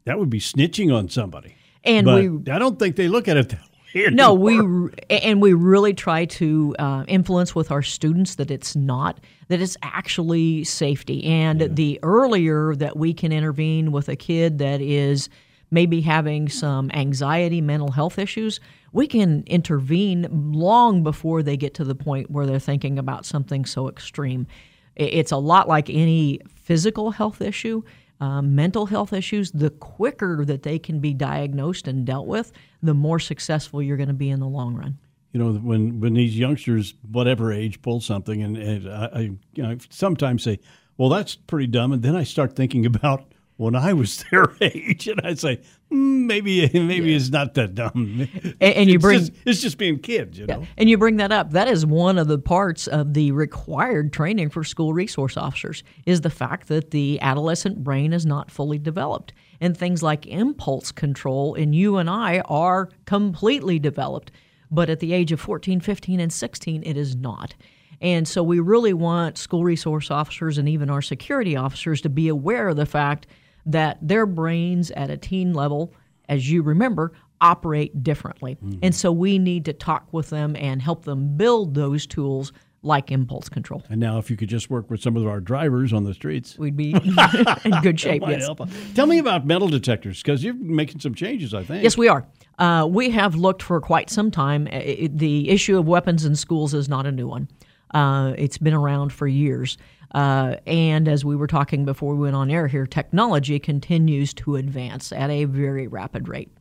that 0.05 0.19
would 0.19 0.29
be 0.29 0.39
snitching 0.39 0.93
on 0.93 1.07
somebody. 1.07 1.55
And 1.83 2.05
but 2.05 2.23
we 2.23 2.51
I 2.51 2.59
don't 2.59 2.77
think 2.77 2.95
they 2.95 3.07
look 3.07 3.27
at 3.27 3.37
it 3.37 3.49
that 3.49 3.61
way. 3.95 4.07
No, 4.11 4.33
we 4.33 4.57
anymore. 4.57 4.91
and 5.09 5.41
we 5.41 5.53
really 5.53 5.93
try 5.93 6.25
to 6.25 6.75
uh, 6.77 7.03
influence 7.07 7.55
with 7.55 7.71
our 7.71 7.81
students 7.81 8.35
that 8.35 8.51
it's 8.51 8.75
not 8.75 9.19
that 9.47 9.61
it's 9.61 9.77
actually 9.83 10.63
safety, 10.63 11.23
and 11.23 11.75
the 11.75 11.99
earlier 12.03 12.75
that 12.75 12.97
we 12.97 13.13
can 13.13 13.31
intervene 13.31 13.91
with 13.91 14.09
a 14.09 14.15
kid 14.15 14.57
that 14.57 14.81
is 14.81 15.29
maybe 15.71 16.01
having 16.01 16.49
some 16.49 16.89
anxiety, 16.93 17.61
mental 17.61 17.91
health 17.91 18.17
issues, 18.17 18.59
we 18.91 19.07
can 19.07 19.43
intervene 19.47 20.27
long 20.53 21.03
before 21.03 21.43
they 21.43 21.57
get 21.57 21.73
to 21.75 21.83
the 21.83 21.95
point 21.95 22.31
where 22.31 22.45
they're 22.45 22.59
thinking 22.59 22.99
about 22.99 23.25
something 23.25 23.65
so 23.65 23.87
extreme. 23.89 24.47
It's 24.95 25.31
a 25.31 25.37
lot 25.37 25.67
like 25.67 25.89
any 25.89 26.39
physical 26.47 27.11
health 27.11 27.41
issue 27.41 27.83
um, 28.21 28.55
mental 28.55 28.85
health 28.85 29.13
issues, 29.13 29.51
the 29.51 29.69
quicker 29.69 30.43
that 30.45 30.63
they 30.63 30.77
can 30.77 30.99
be 30.99 31.13
diagnosed 31.13 31.87
and 31.87 32.05
dealt 32.05 32.27
with, 32.27 32.51
the 32.83 32.93
more 32.93 33.19
successful 33.19 33.81
you're 33.81 33.97
going 33.97 34.09
to 34.09 34.13
be 34.13 34.29
in 34.29 34.39
the 34.39 34.47
long 34.47 34.75
run. 34.75 34.97
you 35.31 35.39
know, 35.39 35.53
when 35.53 35.99
when 35.99 36.15
these 36.15 36.37
youngsters, 36.37 36.95
whatever 37.09 37.53
age, 37.53 37.81
pull 37.81 38.01
something, 38.01 38.41
and, 38.41 38.57
and 38.57 38.89
I, 38.91 39.05
I, 39.05 39.19
you 39.53 39.63
know, 39.63 39.77
sometimes 39.89 40.43
say, 40.43 40.59
"Well, 40.97 41.09
that's 41.09 41.35
pretty 41.35 41.67
dumb," 41.67 41.91
and 41.91 42.01
then 42.01 42.15
I 42.15 42.23
start 42.23 42.55
thinking 42.55 42.85
about 42.93 43.31
when 43.59 43.75
I 43.75 43.91
was 43.91 44.23
their 44.31 44.53
age, 44.61 45.09
and 45.09 45.19
I'd 45.21 45.37
say, 45.37 45.57
mm, 45.91 46.25
"Maybe, 46.25 46.69
maybe 46.73 47.13
it's 47.13 47.29
not 47.29 47.55
that 47.55 47.75
dumb." 47.75 47.91
And, 47.93 48.55
and 48.61 48.89
you 48.89 48.95
it's 48.95 49.01
bring 49.01 49.19
just, 49.19 49.31
it's 49.45 49.61
just 49.61 49.77
being 49.77 49.99
kids, 49.99 50.39
you 50.39 50.47
know. 50.47 50.65
and 50.77 50.89
you 50.89 50.97
bring 50.97 51.17
that 51.17 51.33
up. 51.33 51.51
That 51.51 51.67
is 51.67 51.85
one 51.85 52.17
of 52.17 52.27
the 52.27 52.39
parts 52.39 52.87
of 52.87 53.13
the 53.13 53.33
required 53.33 54.13
training 54.13 54.49
for 54.49 54.63
school 54.63 54.93
resource 54.93 55.35
officers 55.35 55.83
is 56.05 56.21
the 56.21 56.29
fact 56.29 56.69
that 56.69 56.91
the 56.91 57.19
adolescent 57.21 57.83
brain 57.83 58.13
is 58.13 58.25
not 58.25 58.49
fully 58.49 58.79
developed. 58.79 59.33
And 59.61 59.75
things 59.75 60.01
like 60.01 60.25
impulse 60.25 60.93
control 60.93 61.53
in 61.53 61.73
you 61.73 61.97
and 61.97 62.09
I 62.09 62.39
are 62.45 62.89
completely 63.05 63.77
developed. 63.77 64.31
But 64.71 64.89
at 64.89 65.01
the 65.01 65.11
age 65.11 65.33
of 65.33 65.41
14, 65.41 65.81
15, 65.81 66.21
and 66.21 66.31
16, 66.31 66.83
it 66.83 66.95
is 66.95 67.13
not. 67.17 67.55
And 67.99 68.25
so 68.25 68.41
we 68.41 68.61
really 68.61 68.93
want 68.93 69.37
school 69.37 69.65
resource 69.65 70.09
officers 70.09 70.57
and 70.57 70.69
even 70.69 70.89
our 70.89 71.01
security 71.01 71.57
officers 71.57 71.99
to 72.01 72.09
be 72.09 72.29
aware 72.29 72.69
of 72.69 72.77
the 72.77 72.85
fact 72.85 73.27
that 73.65 73.97
their 74.01 74.25
brains 74.25 74.91
at 74.91 75.09
a 75.09 75.17
teen 75.17 75.53
level, 75.53 75.93
as 76.27 76.49
you 76.51 76.61
remember, 76.61 77.13
operate 77.41 78.03
differently. 78.03 78.57
And 78.83 78.93
so 78.93 79.11
we 79.11 79.39
need 79.39 79.65
to 79.65 79.73
talk 79.73 80.11
with 80.11 80.29
them 80.29 80.55
and 80.57 80.81
help 80.81 81.05
them 81.05 81.37
build 81.37 81.73
those 81.73 82.05
tools 82.05 82.51
like 82.81 83.11
impulse 83.11 83.49
control. 83.49 83.83
And 83.89 83.99
now, 83.99 84.19
if 84.19 84.29
you 84.31 84.37
could 84.37 84.47
just 84.47 84.69
work 84.69 84.89
with 84.89 85.01
some 85.01 85.17
of 85.17 85.27
our 85.27 85.41
drivers 85.41 85.91
on 85.91 86.05
the 86.05 86.13
streets, 86.13 86.57
We'd 86.57 86.77
be 86.77 86.91
in 87.65 87.71
good 87.81 87.99
shape. 87.99 88.23
Yes. 88.25 88.43
help. 88.45 88.61
Tell 88.95 89.05
me 89.05 89.19
about 89.19 89.45
metal 89.45 89.67
detectors 89.67 90.21
because 90.21 90.43
you're 90.43 90.53
making 90.53 91.01
some 91.01 91.13
changes. 91.13 91.53
I 91.53 91.63
think. 91.63 91.83
Yes, 91.83 91.97
we 91.97 92.07
are. 92.07 92.25
Uh, 92.57 92.87
we 92.89 93.09
have 93.09 93.35
looked 93.35 93.63
for 93.63 93.81
quite 93.81 94.09
some 94.09 94.31
time. 94.31 94.67
It- 94.67 95.17
the 95.17 95.49
issue 95.49 95.77
of 95.77 95.87
weapons 95.87 96.23
in 96.23 96.35
schools 96.35 96.73
is 96.73 96.87
not 96.87 97.05
a 97.05 97.11
new 97.11 97.27
one. 97.27 97.49
Uh, 97.93 98.33
it's 98.37 98.57
been 98.57 98.73
around 98.73 99.11
for 99.11 99.27
years. 99.27 99.77
Uh, 100.13 100.55
and 100.65 101.07
as 101.07 101.23
we 101.23 101.35
were 101.35 101.47
talking 101.47 101.85
before 101.85 102.15
we 102.15 102.21
went 102.21 102.35
on 102.35 102.49
air 102.49 102.67
here, 102.67 102.85
technology 102.85 103.59
continues 103.59 104.33
to 104.33 104.55
advance 104.55 105.11
at 105.11 105.29
a 105.29 105.45
very 105.45 105.87
rapid 105.87 106.27
rate. 106.27 106.51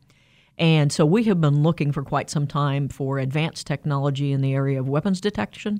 And 0.57 0.91
so 0.91 1.05
we 1.05 1.23
have 1.23 1.39
been 1.39 1.63
looking 1.63 1.91
for 1.91 2.03
quite 2.03 2.29
some 2.29 2.45
time 2.45 2.89
for 2.89 3.17
advanced 3.17 3.65
technology 3.65 4.31
in 4.31 4.41
the 4.41 4.53
area 4.53 4.79
of 4.79 4.89
weapons 4.89 5.21
detection. 5.21 5.79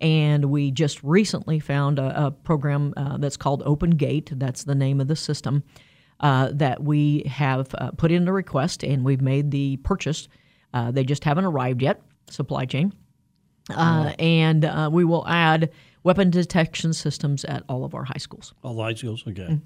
And 0.00 0.46
we 0.46 0.70
just 0.70 1.02
recently 1.02 1.58
found 1.58 1.98
a, 1.98 2.26
a 2.26 2.30
program 2.30 2.94
uh, 2.96 3.18
that's 3.18 3.36
called 3.36 3.62
Open 3.66 3.90
Gate. 3.90 4.30
That's 4.32 4.64
the 4.64 4.74
name 4.74 5.00
of 5.00 5.08
the 5.08 5.16
system 5.16 5.62
uh, 6.20 6.50
that 6.52 6.82
we 6.82 7.24
have 7.26 7.74
uh, 7.74 7.90
put 7.92 8.12
in 8.12 8.26
a 8.26 8.32
request 8.32 8.84
and 8.84 9.04
we've 9.04 9.20
made 9.20 9.50
the 9.50 9.78
purchase. 9.78 10.28
Uh, 10.72 10.90
they 10.90 11.04
just 11.04 11.24
haven't 11.24 11.44
arrived 11.44 11.82
yet, 11.82 12.00
supply 12.30 12.64
chain. 12.64 12.92
Uh, 13.68 14.12
and 14.18 14.64
uh, 14.64 14.88
we 14.92 15.04
will 15.04 15.26
add 15.28 15.70
weapon 16.02 16.30
detection 16.30 16.92
systems 16.92 17.44
at 17.44 17.62
all 17.68 17.84
of 17.84 17.94
our 17.94 18.04
high 18.04 18.18
schools. 18.18 18.54
All 18.62 18.74
the 18.74 18.82
high 18.82 18.94
schools, 18.94 19.24
okay. 19.26 19.58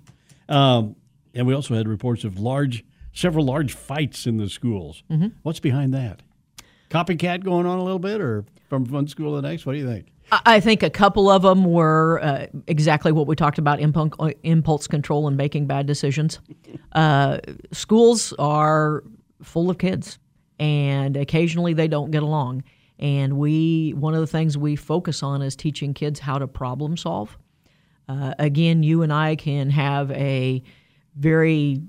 Um, 0.48 0.96
and 1.34 1.46
we 1.46 1.54
also 1.54 1.74
had 1.74 1.88
reports 1.88 2.24
of 2.24 2.38
large, 2.38 2.84
several 3.12 3.44
large 3.44 3.72
fights 3.72 4.26
in 4.26 4.36
the 4.36 4.48
schools. 4.48 5.02
What's 5.42 5.60
behind 5.60 5.94
that? 5.94 6.20
Copycat 6.90 7.42
going 7.42 7.66
on 7.66 7.78
a 7.78 7.82
little 7.82 7.98
bit, 7.98 8.20
or 8.20 8.44
from 8.68 8.84
one 8.84 9.08
school 9.08 9.34
to 9.34 9.42
the 9.42 9.48
next? 9.48 9.66
What 9.66 9.72
do 9.72 9.78
you 9.78 9.86
think? 9.86 10.06
I 10.30 10.60
think 10.60 10.82
a 10.82 10.90
couple 10.90 11.28
of 11.28 11.42
them 11.42 11.64
were 11.64 12.20
uh, 12.22 12.46
exactly 12.66 13.12
what 13.12 13.26
we 13.26 13.36
talked 13.36 13.58
about 13.58 13.78
impulse, 13.80 14.32
impulse 14.42 14.86
control 14.86 15.28
and 15.28 15.36
making 15.36 15.66
bad 15.66 15.86
decisions. 15.86 16.40
Uh, 16.92 17.40
schools 17.72 18.32
are 18.38 19.02
full 19.42 19.68
of 19.68 19.78
kids, 19.78 20.20
and 20.60 21.16
occasionally 21.16 21.72
they 21.72 21.88
don't 21.88 22.12
get 22.12 22.22
along. 22.22 22.62
And 22.98 23.36
we, 23.38 23.92
one 23.92 24.14
of 24.14 24.20
the 24.20 24.26
things 24.26 24.56
we 24.56 24.76
focus 24.76 25.22
on 25.22 25.42
is 25.42 25.56
teaching 25.56 25.94
kids 25.94 26.20
how 26.20 26.38
to 26.38 26.46
problem 26.46 26.96
solve. 26.96 27.36
Uh, 28.08 28.34
again, 28.38 28.82
you 28.82 29.02
and 29.02 29.12
I 29.12 29.36
can 29.36 29.70
have 29.70 30.10
a 30.12 30.62
very 31.16 31.80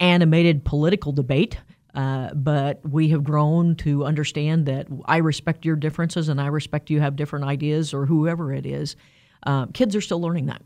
animated 0.00 0.64
political 0.64 1.12
debate, 1.12 1.58
uh, 1.94 2.32
but 2.34 2.80
we 2.88 3.08
have 3.08 3.24
grown 3.24 3.74
to 3.76 4.04
understand 4.04 4.66
that 4.66 4.86
I 5.04 5.18
respect 5.18 5.64
your 5.64 5.76
differences 5.76 6.28
and 6.28 6.40
I 6.40 6.46
respect 6.46 6.90
you 6.90 7.00
have 7.00 7.16
different 7.16 7.44
ideas 7.44 7.92
or 7.92 8.06
whoever 8.06 8.52
it 8.52 8.66
is. 8.66 8.96
Uh, 9.46 9.66
kids 9.66 9.94
are 9.94 10.00
still 10.00 10.20
learning 10.20 10.46
that. 10.46 10.62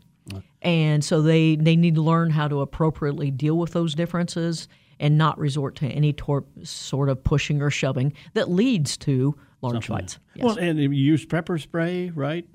And 0.61 1.03
so 1.03 1.21
they, 1.21 1.57
they 1.57 1.75
need 1.75 1.95
to 1.95 2.01
learn 2.01 2.29
how 2.29 2.47
to 2.47 2.61
appropriately 2.61 3.29
deal 3.29 3.57
with 3.57 3.73
those 3.73 3.93
differences 3.93 4.67
and 4.99 5.17
not 5.17 5.37
resort 5.37 5.75
to 5.75 5.87
any 5.87 6.13
tor- 6.13 6.45
sort 6.63 7.09
of 7.09 7.23
pushing 7.23 7.61
or 7.61 7.69
shoving 7.69 8.13
that 8.33 8.49
leads 8.49 8.95
to 8.97 9.35
large 9.63 9.87
fights. 9.87 10.19
Yes. 10.35 10.45
Well, 10.45 10.57
and 10.57 10.77
you 10.79 10.89
use 10.89 11.25
pepper 11.25 11.57
spray, 11.57 12.11
right? 12.11 12.47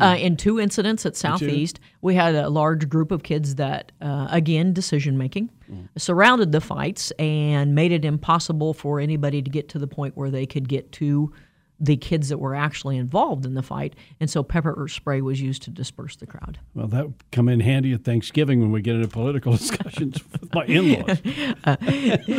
Uh, 0.00 0.16
in 0.18 0.36
two 0.36 0.58
incidents 0.58 1.04
at 1.06 1.16
Southeast, 1.16 1.78
we 2.02 2.14
had 2.14 2.34
a 2.34 2.48
large 2.48 2.88
group 2.88 3.10
of 3.10 3.22
kids 3.22 3.54
that, 3.56 3.92
uh, 4.00 4.26
again, 4.30 4.72
decision 4.72 5.16
making, 5.16 5.50
surrounded 5.96 6.52
the 6.52 6.60
fights 6.60 7.10
and 7.18 7.74
made 7.74 7.92
it 7.92 8.04
impossible 8.04 8.74
for 8.74 8.98
anybody 9.00 9.42
to 9.42 9.50
get 9.50 9.68
to 9.70 9.78
the 9.78 9.86
point 9.86 10.16
where 10.16 10.30
they 10.30 10.46
could 10.46 10.68
get 10.68 10.90
to 10.92 11.32
the 11.80 11.96
kids 11.96 12.28
that 12.28 12.38
were 12.38 12.54
actually 12.54 12.96
involved 12.96 13.46
in 13.46 13.54
the 13.54 13.62
fight. 13.62 13.94
And 14.20 14.28
so 14.28 14.42
pepper 14.42 14.86
spray 14.88 15.20
was 15.20 15.40
used 15.40 15.62
to 15.62 15.70
disperse 15.70 16.16
the 16.16 16.26
crowd. 16.26 16.58
Well, 16.74 16.88
that 16.88 17.06
would 17.06 17.30
come 17.30 17.48
in 17.48 17.60
handy 17.60 17.92
at 17.92 18.04
Thanksgiving 18.04 18.60
when 18.60 18.72
we 18.72 18.82
get 18.82 18.96
into 18.96 19.08
political 19.08 19.52
discussions 19.56 20.20
with 20.32 20.52
my 20.54 20.64
in-laws. 20.64 21.20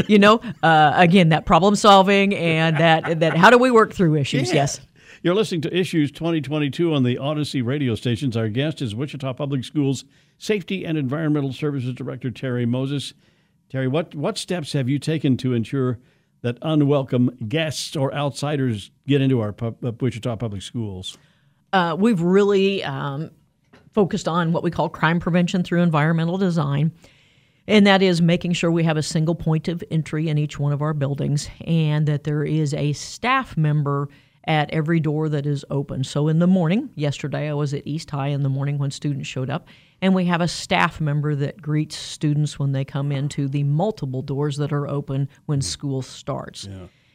you 0.10 0.20
know, 0.20 0.42
uh, 0.62 0.94
again, 0.96 1.30
that 1.30 1.46
problem 1.46 1.76
solving 1.76 2.36
and 2.36 2.78
that, 2.78 3.20
that 3.20 3.38
how 3.38 3.50
do 3.50 3.58
we 3.58 3.72
work 3.72 3.94
through 3.94 4.16
issues? 4.16 4.52
Yes. 4.52 4.82
You're 5.22 5.36
listening 5.36 5.62
to 5.62 5.78
Issues 5.78 6.12
2022 6.14 6.94
on 6.94 7.04
the 7.04 7.18
Audacy 7.18 7.66
radio 7.66 7.94
stations. 7.96 8.38
Our 8.38 8.48
guest 8.48 8.82
is 8.82 8.96
Wichita 8.96 9.34
Public 9.34 9.66
Schools 9.66 10.06
Safety 10.38 10.86
and 10.86 10.98
Environmental 10.98 11.52
Services 11.52 11.94
Director 11.94 12.32
Terri 12.32 12.66
Moses. 12.66 13.14
Terri, 13.70 13.90
what, 13.90 14.16
what 14.16 14.38
steps 14.38 14.72
have 14.72 14.88
you 14.88 14.98
taken 14.98 15.36
to 15.38 15.52
ensure 15.52 16.00
that 16.42 16.58
unwelcome 16.62 17.36
guests 17.48 17.96
or 17.96 18.14
outsiders 18.14 18.92
get 19.08 19.22
into 19.22 19.42
our 19.42 19.52
pub, 19.52 19.84
uh, 19.84 19.92
Wichita 20.00 20.36
Public 20.38 20.62
Schools? 20.62 21.18
Uh, 21.74 21.96
we've 22.00 22.22
really 22.22 22.84
um, 22.84 23.32
focused 23.94 24.28
on 24.28 24.52
what 24.52 24.64
we 24.64 24.72
call 24.72 24.90
crime 24.90 25.20
prevention 25.20 25.64
through 25.64 25.82
environmental 25.82 26.38
design. 26.38 26.92
And 27.68 27.86
that 27.86 28.02
is 28.02 28.22
making 28.22 28.54
sure 28.54 28.72
we 28.72 28.84
have 28.84 28.98
a 28.98 29.04
single 29.04 29.36
point 29.36 29.68
of 29.68 29.84
entry 29.92 30.28
in 30.28 30.40
each 30.40 30.60
one 30.60 30.74
of 30.74 30.82
our 30.82 30.94
buildings 30.94 31.50
and 31.66 32.08
that 32.08 32.24
there 32.24 32.44
is 32.44 32.74
a 32.74 32.94
staff 32.94 33.56
member 33.56 34.10
at 34.50 34.72
every 34.72 35.00
door 35.00 35.30
that 35.30 35.46
is 35.46 35.64
open. 35.70 36.04
So 36.04 36.28
in 36.28 36.40
the 36.40 36.48
morning, 36.48 36.90
yesterday 36.96 37.50
I 37.50 37.54
was 37.54 37.72
at 37.76 37.86
East 37.86 38.10
High 38.10 38.30
in 38.30 38.42
the 38.42 38.50
morning 38.50 38.80
when 38.80 38.90
students 38.90 39.30
showed 39.30 39.48
up, 39.50 39.68
and 40.02 40.16
we 40.16 40.26
have 40.26 40.42
a 40.42 40.48
staff 40.48 41.00
member 41.00 41.36
that 41.36 41.62
greets 41.62 41.96
students 41.96 42.58
when 42.58 42.72
they 42.72 42.84
come 42.84 43.12
into 43.12 43.48
the 43.48 43.62
multiple 43.64 44.24
doors 44.24 44.58
that 44.58 44.74
are 44.74 44.88
open 44.88 45.30
when 45.46 45.62
school 45.62 46.02
starts. 46.02 46.68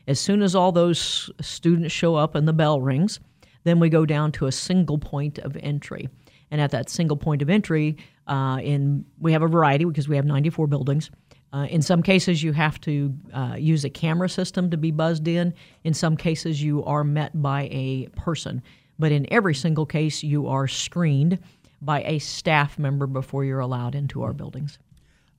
As 0.07 0.21
soon 0.21 0.43
as 0.43 0.55
all 0.55 0.71
those 0.71 1.29
students 1.41 1.93
show 1.93 2.15
up 2.15 2.37
and 2.37 2.47
the 2.47 2.53
bell 2.53 2.81
rings, 2.81 3.19
then 3.65 3.81
we 3.81 3.89
go 3.89 4.07
down 4.07 4.31
to 4.33 4.47
a 4.47 4.53
single 4.53 4.99
point 4.99 5.39
of 5.39 5.57
entry. 5.57 6.09
And 6.53 6.61
at 6.61 6.71
that 6.71 6.89
single 6.89 7.17
point 7.17 7.43
of 7.43 7.51
entry, 7.51 7.97
uh, 8.29 8.59
in 8.63 9.05
we 9.19 9.33
have 9.33 9.43
a 9.43 9.49
variety 9.49 9.85
because 9.85 10.09
we 10.09 10.15
have 10.15 10.25
94 10.25 10.69
buildings. 10.69 11.11
Uh, 11.55 11.67
in 11.67 11.81
some 11.81 12.03
cases, 12.03 12.43
you 12.43 12.53
have 12.53 12.81
to 12.81 13.15
uh, 13.33 13.55
use 13.57 13.85
a 13.85 13.91
camera 13.91 14.29
system 14.29 14.71
to 14.71 14.77
be 14.77 14.91
buzzed 14.91 15.29
in. 15.29 15.55
In 15.85 15.95
some 15.95 16.17
cases, 16.17 16.61
you 16.61 16.83
are 16.85 17.05
met 17.05 17.41
by 17.41 17.69
a 17.71 18.09
person. 18.17 18.61
But 18.99 19.13
in 19.13 19.33
every 19.33 19.55
single 19.55 19.87
case, 19.87 20.25
you 20.25 20.49
are 20.49 20.67
screened 20.67 21.39
by 21.81 22.03
a 22.03 22.19
staff 22.19 22.77
member 22.77 23.07
before 23.07 23.45
you're 23.45 23.61
allowed 23.61 23.95
into 23.95 24.23
our 24.23 24.33
buildings. 24.33 24.81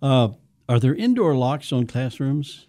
Uh, 0.01 0.29
are 0.69 0.79
there 0.79 0.95
indoor 0.95 1.35
locks 1.35 1.73
on 1.73 1.85
classrooms? 1.85 2.65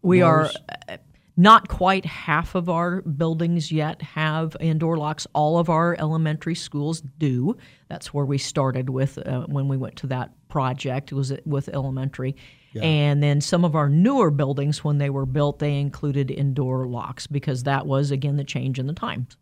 We 0.00 0.20
Doors? 0.20 0.56
are 0.56 0.94
uh, 0.94 0.96
not 1.36 1.68
quite 1.68 2.06
half 2.06 2.54
of 2.54 2.70
our 2.70 3.02
buildings 3.02 3.70
yet 3.70 4.00
have 4.00 4.56
indoor 4.58 4.96
locks. 4.96 5.26
All 5.34 5.58
of 5.58 5.68
our 5.68 5.96
elementary 5.98 6.54
schools 6.54 7.02
do. 7.18 7.56
That's 7.88 8.14
where 8.14 8.24
we 8.24 8.38
started 8.38 8.88
with 8.88 9.18
uh, 9.18 9.42
when 9.42 9.68
we 9.68 9.76
went 9.76 9.96
to 9.96 10.06
that 10.06 10.30
project. 10.48 11.12
It 11.12 11.14
was 11.14 11.34
with 11.44 11.68
elementary. 11.68 12.36
And 12.82 13.22
then 13.22 13.40
some 13.40 13.64
of 13.64 13.74
our 13.74 13.88
newer 13.88 14.30
buildings, 14.30 14.84
when 14.84 14.98
they 14.98 15.10
were 15.10 15.26
built, 15.26 15.58
they 15.58 15.78
included 15.78 16.30
indoor 16.30 16.86
locks 16.86 17.26
because 17.26 17.62
that 17.64 17.86
was, 17.86 18.10
again, 18.10 18.36
the 18.36 18.44
change 18.44 18.78
in 18.78 18.86
the 18.86 18.92
times. 18.92 19.36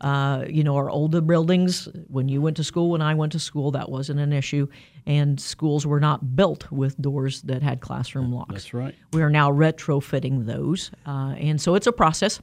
Uh, 0.00 0.44
you 0.48 0.62
know, 0.62 0.76
our 0.76 0.90
older 0.90 1.22
buildings, 1.22 1.88
when 2.08 2.28
you 2.28 2.42
went 2.42 2.56
to 2.58 2.64
school, 2.64 2.90
when 2.90 3.00
I 3.00 3.14
went 3.14 3.32
to 3.32 3.38
school, 3.38 3.70
that 3.70 3.90
wasn't 3.90 4.20
an 4.20 4.32
issue. 4.32 4.68
And 5.06 5.40
schools 5.40 5.86
were 5.86 6.00
not 6.00 6.36
built 6.36 6.70
with 6.70 7.00
doors 7.00 7.40
that 7.42 7.62
had 7.62 7.80
classroom 7.80 8.32
locks. 8.32 8.52
That's 8.52 8.74
right. 8.74 8.94
We 9.12 9.22
are 9.22 9.30
now 9.30 9.50
retrofitting 9.50 10.44
those. 10.44 10.90
Uh, 11.06 11.34
and 11.38 11.60
so 11.60 11.74
it's 11.76 11.86
a 11.86 11.92
process. 11.92 12.40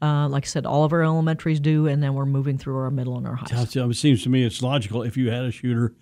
Uh, 0.00 0.28
like 0.28 0.44
I 0.44 0.46
said, 0.46 0.66
all 0.66 0.84
of 0.84 0.92
our 0.92 1.02
elementaries 1.02 1.60
do, 1.60 1.86
and 1.86 2.02
then 2.02 2.14
we're 2.14 2.26
moving 2.26 2.58
through 2.58 2.76
our 2.78 2.90
middle 2.90 3.16
and 3.16 3.26
our 3.26 3.36
high. 3.36 3.46
It 3.62 3.96
seems 3.96 4.22
to 4.24 4.28
me 4.28 4.44
it's 4.44 4.62
logical 4.62 5.02
if 5.02 5.16
you 5.16 5.30
had 5.30 5.44
a 5.44 5.50
shooter 5.50 5.94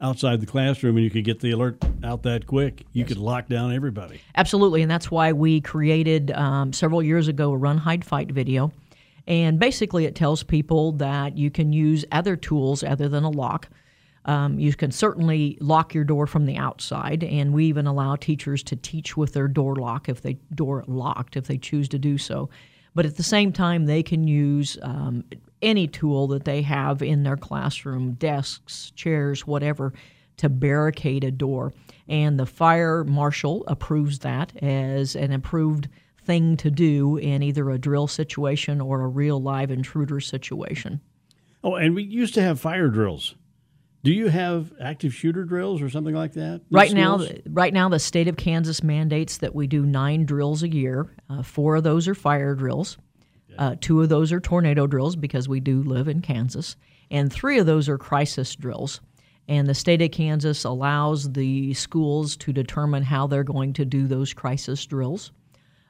outside 0.00 0.40
the 0.40 0.46
classroom 0.46 0.96
and 0.96 1.04
you 1.04 1.10
could 1.10 1.24
get 1.24 1.40
the 1.40 1.50
alert 1.50 1.82
out 2.04 2.22
that 2.22 2.46
quick, 2.46 2.84
you 2.92 3.04
could 3.04 3.16
lock 3.16 3.48
down 3.48 3.72
everybody. 3.72 4.20
Absolutely, 4.36 4.82
and 4.82 4.90
that's 4.90 5.10
why 5.10 5.32
we 5.32 5.60
created 5.60 6.30
um, 6.32 6.72
several 6.72 7.02
years 7.02 7.28
ago 7.28 7.52
a 7.52 7.56
run, 7.56 7.78
hide, 7.78 8.04
fight 8.04 8.30
video. 8.30 8.72
And 9.26 9.58
basically, 9.58 10.06
it 10.06 10.14
tells 10.14 10.42
people 10.42 10.92
that 10.92 11.36
you 11.36 11.50
can 11.50 11.72
use 11.72 12.04
other 12.12 12.34
tools 12.34 12.82
other 12.82 13.08
than 13.08 13.24
a 13.24 13.30
lock. 13.30 13.68
Um, 14.24 14.58
you 14.58 14.72
can 14.74 14.90
certainly 14.90 15.58
lock 15.60 15.94
your 15.94 16.04
door 16.04 16.26
from 16.26 16.46
the 16.46 16.56
outside, 16.56 17.24
and 17.24 17.52
we 17.52 17.66
even 17.66 17.86
allow 17.86 18.16
teachers 18.16 18.62
to 18.64 18.76
teach 18.76 19.16
with 19.16 19.32
their 19.32 19.48
door 19.48 19.76
lock 19.76 20.08
if 20.08 20.22
they 20.22 20.34
door 20.54 20.84
locked 20.86 21.36
if 21.36 21.46
they 21.46 21.58
choose 21.58 21.88
to 21.90 21.98
do 21.98 22.18
so. 22.18 22.48
But 22.94 23.06
at 23.06 23.16
the 23.16 23.22
same 23.22 23.52
time, 23.52 23.86
they 23.86 24.02
can 24.02 24.26
use 24.26 24.78
um, 24.82 25.24
any 25.62 25.86
tool 25.86 26.28
that 26.28 26.44
they 26.44 26.62
have 26.62 27.02
in 27.02 27.22
their 27.22 27.36
classroom, 27.36 28.12
desks, 28.12 28.92
chairs, 28.94 29.46
whatever, 29.46 29.92
to 30.38 30.48
barricade 30.48 31.24
a 31.24 31.30
door. 31.30 31.72
And 32.08 32.38
the 32.38 32.46
fire 32.46 33.04
marshal 33.04 33.64
approves 33.66 34.20
that 34.20 34.56
as 34.62 35.14
an 35.16 35.32
approved 35.32 35.88
thing 36.24 36.56
to 36.58 36.70
do 36.70 37.16
in 37.16 37.42
either 37.42 37.70
a 37.70 37.78
drill 37.78 38.06
situation 38.06 38.80
or 38.80 39.00
a 39.00 39.08
real 39.08 39.40
live 39.40 39.70
intruder 39.70 40.20
situation. 40.20 41.00
Oh, 41.64 41.74
and 41.74 41.94
we 41.94 42.04
used 42.04 42.34
to 42.34 42.42
have 42.42 42.60
fire 42.60 42.88
drills. 42.88 43.34
Do 44.04 44.12
you 44.12 44.28
have 44.28 44.72
active 44.80 45.12
shooter 45.12 45.44
drills 45.44 45.82
or 45.82 45.90
something 45.90 46.14
like 46.14 46.34
that? 46.34 46.60
Right 46.70 46.92
now, 46.92 47.20
right 47.48 47.74
now, 47.74 47.88
the 47.88 47.98
state 47.98 48.28
of 48.28 48.36
Kansas 48.36 48.82
mandates 48.82 49.38
that 49.38 49.54
we 49.54 49.66
do 49.66 49.84
nine 49.84 50.24
drills 50.24 50.62
a 50.62 50.68
year. 50.68 51.16
Uh, 51.28 51.42
four 51.42 51.76
of 51.76 51.82
those 51.82 52.06
are 52.06 52.14
fire 52.14 52.54
drills. 52.54 52.96
Uh, 53.58 53.74
two 53.80 54.00
of 54.00 54.08
those 54.08 54.32
are 54.32 54.40
tornado 54.40 54.86
drills 54.86 55.16
because 55.16 55.48
we 55.48 55.60
do 55.60 55.82
live 55.82 56.08
in 56.08 56.22
Kansas, 56.22 56.76
and 57.10 57.30
three 57.30 57.58
of 57.58 57.66
those 57.66 57.88
are 57.88 57.98
crisis 57.98 58.54
drills. 58.54 59.00
And 59.48 59.66
the 59.66 59.74
state 59.74 60.00
of 60.02 60.10
Kansas 60.10 60.64
allows 60.64 61.32
the 61.32 61.74
schools 61.74 62.36
to 62.36 62.52
determine 62.52 63.02
how 63.02 63.26
they're 63.26 63.44
going 63.44 63.72
to 63.74 63.84
do 63.84 64.06
those 64.06 64.32
crisis 64.32 64.84
drills. 64.86 65.32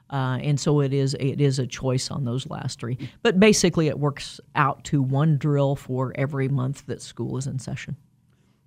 Uh, 0.09 0.39
and 0.41 0.59
so 0.59 0.79
it 0.79 0.93
is 0.93 1.13
it 1.19 1.39
is 1.39 1.59
a 1.59 1.67
choice 1.67 2.09
on 2.09 2.25
those 2.25 2.49
last 2.49 2.79
three. 2.79 2.97
But 3.21 3.39
basically, 3.39 3.87
it 3.87 3.99
works 3.99 4.39
out 4.55 4.83
to 4.85 5.01
one 5.01 5.37
drill 5.37 5.75
for 5.75 6.13
every 6.15 6.47
month 6.47 6.85
that 6.87 7.01
school 7.01 7.37
is 7.37 7.45
in 7.45 7.59
session. 7.59 7.95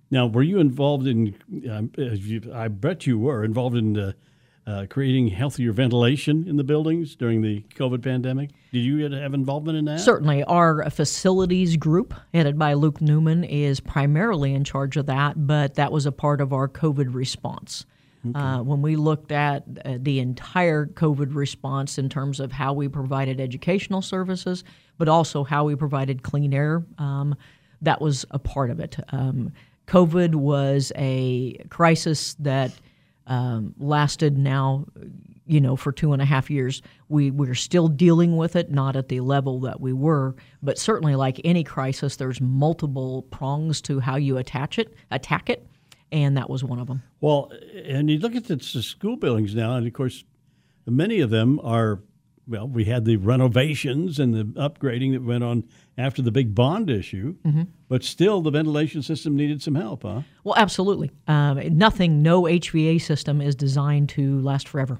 Now, 0.09 0.27
were 0.27 0.43
you 0.43 0.59
involved 0.59 1.07
in? 1.07 1.35
You, 1.49 2.51
I 2.53 2.69
bet 2.69 3.05
you 3.05 3.19
were 3.19 3.43
involved 3.43 3.75
in 3.75 4.13
uh, 4.65 4.85
creating 4.89 5.27
healthier 5.27 5.71
ventilation 5.71 6.47
in 6.47 6.57
the 6.57 6.63
buildings 6.63 7.15
during 7.15 7.41
the 7.41 7.61
COVID 7.75 8.01
pandemic. 8.01 8.51
Did 8.71 8.79
you 8.79 9.09
have 9.11 9.33
involvement 9.33 9.77
in 9.77 9.85
that? 9.85 9.99
Certainly, 9.99 10.43
our 10.45 10.89
facilities 10.89 11.75
group, 11.77 12.13
headed 12.33 12.57
by 12.57 12.73
Luke 12.73 13.01
Newman, 13.01 13.43
is 13.43 13.79
primarily 13.79 14.53
in 14.53 14.63
charge 14.63 14.97
of 14.97 15.05
that, 15.07 15.47
but 15.47 15.75
that 15.75 15.91
was 15.91 16.05
a 16.05 16.11
part 16.11 16.41
of 16.41 16.53
our 16.53 16.67
COVID 16.67 17.13
response. 17.13 17.85
Uh, 18.35 18.59
when 18.59 18.81
we 18.81 18.95
looked 18.95 19.33
at 19.33 19.65
uh, 19.83 19.97
the 19.99 20.19
entire 20.19 20.85
COVID 20.85 21.35
response 21.35 21.97
in 21.97 22.07
terms 22.07 22.39
of 22.39 22.53
how 22.53 22.71
we 22.71 22.87
provided 22.87 23.41
educational 23.41 24.01
services, 24.01 24.63
but 24.97 25.09
also 25.09 25.43
how 25.43 25.65
we 25.65 25.75
provided 25.75 26.23
clean 26.23 26.53
air. 26.53 26.85
Um, 26.97 27.35
that 27.81 27.99
was 27.99 28.25
a 28.31 28.39
part 28.39 28.69
of 28.69 28.79
it. 28.79 28.97
Um, 29.11 29.51
COVID 29.87 30.35
was 30.35 30.93
a 30.95 31.57
crisis 31.69 32.35
that 32.35 32.71
um, 33.27 33.73
lasted 33.77 34.37
now, 34.37 34.85
you 35.45 35.61
know, 35.61 35.75
for 35.75 35.91
two 35.91 36.13
and 36.13 36.21
a 36.21 36.25
half 36.25 36.49
years. 36.49 36.81
We 37.09 37.31
we're 37.31 37.55
still 37.55 37.87
dealing 37.87 38.37
with 38.37 38.55
it, 38.55 38.71
not 38.71 38.95
at 38.95 39.09
the 39.09 39.19
level 39.21 39.59
that 39.61 39.79
we 39.79 39.93
were, 39.93 40.35
but 40.61 40.77
certainly 40.77 41.15
like 41.15 41.39
any 41.43 41.63
crisis, 41.63 42.15
there's 42.15 42.41
multiple 42.41 43.23
prongs 43.23 43.81
to 43.83 43.99
how 43.99 44.15
you 44.15 44.37
attach 44.37 44.79
it, 44.79 44.93
attack 45.11 45.49
it, 45.49 45.65
and 46.11 46.37
that 46.37 46.49
was 46.49 46.63
one 46.63 46.79
of 46.79 46.87
them. 46.87 47.01
Well, 47.21 47.51
and 47.85 48.09
you 48.09 48.19
look 48.19 48.35
at 48.35 48.45
the 48.45 48.59
school 48.59 49.15
buildings 49.15 49.55
now, 49.55 49.75
and 49.75 49.87
of 49.87 49.93
course, 49.93 50.23
many 50.85 51.19
of 51.19 51.29
them 51.29 51.59
are. 51.63 51.99
Well, 52.45 52.67
we 52.67 52.85
had 52.85 53.05
the 53.05 53.15
renovations 53.15 54.19
and 54.19 54.33
the 54.33 54.43
upgrading 54.43 55.13
that 55.13 55.23
went 55.23 55.43
on 55.43 55.63
after 55.97 56.21
the 56.21 56.31
big 56.31 56.53
bond 56.53 56.89
issue, 56.89 57.35
mm-hmm. 57.45 57.63
but 57.87 58.03
still 58.03 58.41
the 58.41 58.51
ventilation 58.51 59.01
system 59.01 59.35
needed 59.35 59.61
some 59.61 59.75
help, 59.75 60.03
huh? 60.03 60.21
Well, 60.43 60.55
absolutely. 60.57 61.11
Um, 61.27 61.77
nothing, 61.77 62.21
no 62.21 62.43
HVA 62.43 63.01
system 63.01 63.39
is 63.39 63.55
designed 63.55 64.09
to 64.09 64.41
last 64.41 64.67
forever. 64.67 64.99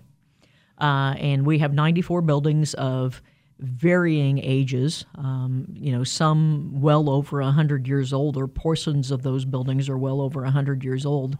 Uh, 0.80 1.16
and 1.18 1.46
we 1.46 1.60
have 1.60 1.74
94 1.74 2.22
buildings 2.22 2.74
of 2.76 3.22
varying 3.60 4.40
ages. 4.40 5.06
Um, 5.16 5.66
you 5.74 5.92
know, 5.92 6.04
some 6.04 6.82
well 6.82 7.10
over 7.10 7.42
100 7.42 7.88
years 7.88 8.14
old, 8.14 8.38
or 8.38 8.48
portions 8.48 9.12
of 9.12 9.24
those 9.24 9.46
buildings 9.46 9.90
are 9.90 9.98
well 9.98 10.22
over 10.22 10.42
100 10.42 10.84
years 10.84 11.06
old. 11.06 11.38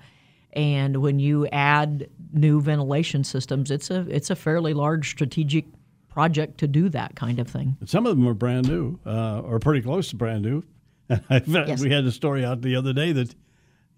And 0.54 0.98
when 0.98 1.20
you 1.20 1.48
add 1.48 2.10
new 2.32 2.62
ventilation 2.62 3.24
systems, 3.24 3.72
it's 3.72 3.90
a 3.90 4.06
it's 4.10 4.30
a 4.30 4.36
fairly 4.36 4.74
large 4.74 5.10
strategic 5.10 5.66
project 6.14 6.60
to 6.60 6.68
do 6.68 6.90
that 6.90 7.16
kind 7.16 7.40
of 7.40 7.48
thing. 7.48 7.76
Some 7.86 8.06
of 8.06 8.16
them 8.16 8.28
are 8.28 8.36
brand 8.36 8.68
new, 8.68 9.00
uh, 9.06 9.42
or 9.42 9.60
pretty 9.60 9.82
close 9.82 10.10
to 10.10 10.16
brand 10.16 10.44
new. 10.44 10.64
yes. 11.30 11.82
We 11.82 11.90
had 11.90 12.06
a 12.06 12.12
story 12.12 12.46
out 12.46 12.62
the 12.62 12.76
other 12.76 12.94
day 12.94 13.12
that 13.12 13.36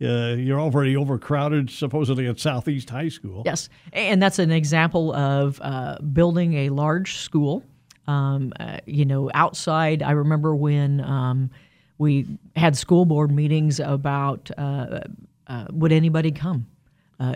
uh, 0.01 0.36
you're 0.36 0.60
already 0.60 0.95
overcrowded, 0.95 1.69
supposedly 1.69 2.27
at 2.27 2.39
Southeast 2.39 2.89
High 2.89 3.10
School. 3.10 3.43
Yes, 3.45 3.69
and 3.91 4.24
that's 4.24 4.39
an 4.39 4.51
example 4.51 5.13
of 5.13 5.60
uh, 5.62 5.98
building 6.00 6.53
a 6.53 6.69
large 6.69 7.17
school. 7.17 7.63
Um, 8.07 8.53
uh, 8.60 8.77
you 8.86 9.03
know, 9.03 9.29
outside, 9.34 10.01
I 10.01 10.12
remember 10.12 10.55
when 10.55 11.01
um, 11.01 11.50
we 11.98 12.27
had 12.55 12.77
school 12.77 13.03
board 13.03 13.31
meetings 13.31 13.79
about 13.81 14.50
uh, 14.57 15.01
uh, 15.48 15.65
would 15.72 15.91
anybody 15.91 16.31
come? 16.31 16.67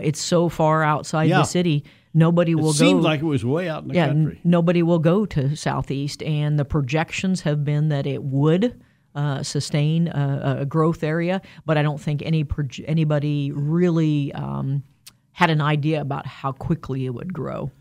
it's 0.02 0.20
so 0.20 0.48
far 0.48 0.84
outside 0.84 1.24
yeah. 1.24 1.38
the 1.38 1.44
city 1.44 1.84
nobody 2.14 2.54
will 2.54 2.70
it 2.70 2.78
go. 2.78 2.84
Seemed 2.84 3.02
like 3.02 3.20
it 3.20 3.24
was 3.24 3.44
way 3.44 3.68
out 3.68 3.82
in 3.82 3.88
the 3.88 3.94
yeah, 3.94 4.08
country. 4.08 4.40
N- 4.44 4.50
nobody 4.50 4.82
will 4.82 4.98
go 4.98 5.26
to 5.26 5.56
Southeast, 5.56 6.22
and 6.22 6.58
the 6.58 6.64
projections 6.64 7.42
have 7.42 7.64
been 7.64 7.88
that 7.88 8.06
it 8.06 8.22
would. 8.22 8.82
Uh, 9.12 9.42
sustain 9.42 10.06
a, 10.06 10.58
a, 10.60 10.64
growth 10.64 11.02
area, 11.02 11.42
but 11.66 11.76
I 11.76 11.82
don't 11.82 12.00
think 12.00 12.22
any 12.22 12.44
proje- 12.44 12.84
anybody 12.86 13.50
really 13.50 14.32
um, 14.34 14.84
had 15.32 15.50
an 15.50 15.60
idea 15.60 16.00
about 16.00 16.28
how 16.28 16.52
quickly 16.52 17.06
it 17.06 17.10
would 17.10 17.34
grow. 17.34 17.72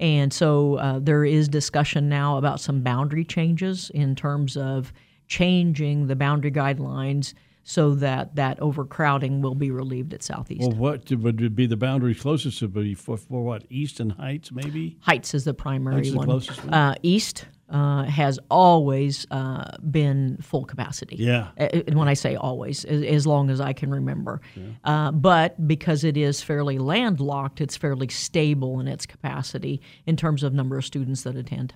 And 0.00 0.32
so 0.32 0.76
uh, 0.76 0.98
there 1.00 1.24
is 1.24 1.48
discussion 1.48 2.08
now 2.08 2.38
about 2.38 2.60
some 2.60 2.82
boundary 2.82 3.24
changes 3.24 3.90
in 3.92 4.14
terms 4.14 4.56
of 4.56 4.92
changing 5.26 6.06
the 6.06 6.16
boundary 6.16 6.52
guidelines 6.52 7.34
so 7.64 7.94
that 7.96 8.36
that 8.36 8.60
overcrowding 8.60 9.42
will 9.42 9.54
be 9.54 9.70
relieved 9.70 10.14
at 10.14 10.22
Southeast. 10.22 10.62
Well, 10.62 10.76
what 10.76 11.10
would 11.10 11.54
be 11.54 11.66
the 11.66 11.76
boundaries 11.76 12.20
closest 12.20 12.58
to 12.60 12.68
be 12.68 12.94
for, 12.94 13.16
for 13.16 13.44
what 13.44 13.64
East 13.68 14.00
and 14.00 14.12
Heights 14.12 14.50
maybe? 14.50 14.96
Heights 15.00 15.34
is 15.34 15.44
the 15.44 15.54
primary 15.54 16.10
one. 16.10 16.26
The 16.26 16.34
one? 16.64 16.74
Uh, 16.74 16.94
East 17.02 17.44
uh, 17.70 18.04
has 18.04 18.38
always 18.50 19.26
uh, 19.30 19.76
been 19.90 20.38
full 20.40 20.64
capacity. 20.64 21.16
Yeah. 21.16 21.48
And 21.58 21.98
when 21.98 22.08
I 22.08 22.14
say 22.14 22.36
always, 22.36 22.84
as, 22.86 23.02
as 23.02 23.26
long 23.26 23.50
as 23.50 23.60
I 23.60 23.72
can 23.72 23.90
remember. 23.90 24.40
Yeah. 24.54 24.64
Uh, 24.84 25.12
but 25.12 25.68
because 25.68 26.04
it 26.04 26.16
is 26.16 26.42
fairly 26.42 26.78
landlocked, 26.78 27.60
it's 27.60 27.76
fairly 27.76 28.08
stable 28.08 28.80
in 28.80 28.88
its 28.88 29.04
capacity 29.04 29.82
in 30.06 30.16
terms 30.16 30.42
of 30.42 30.54
number 30.54 30.78
of 30.78 30.84
students 30.84 31.22
that 31.24 31.36
attend. 31.36 31.74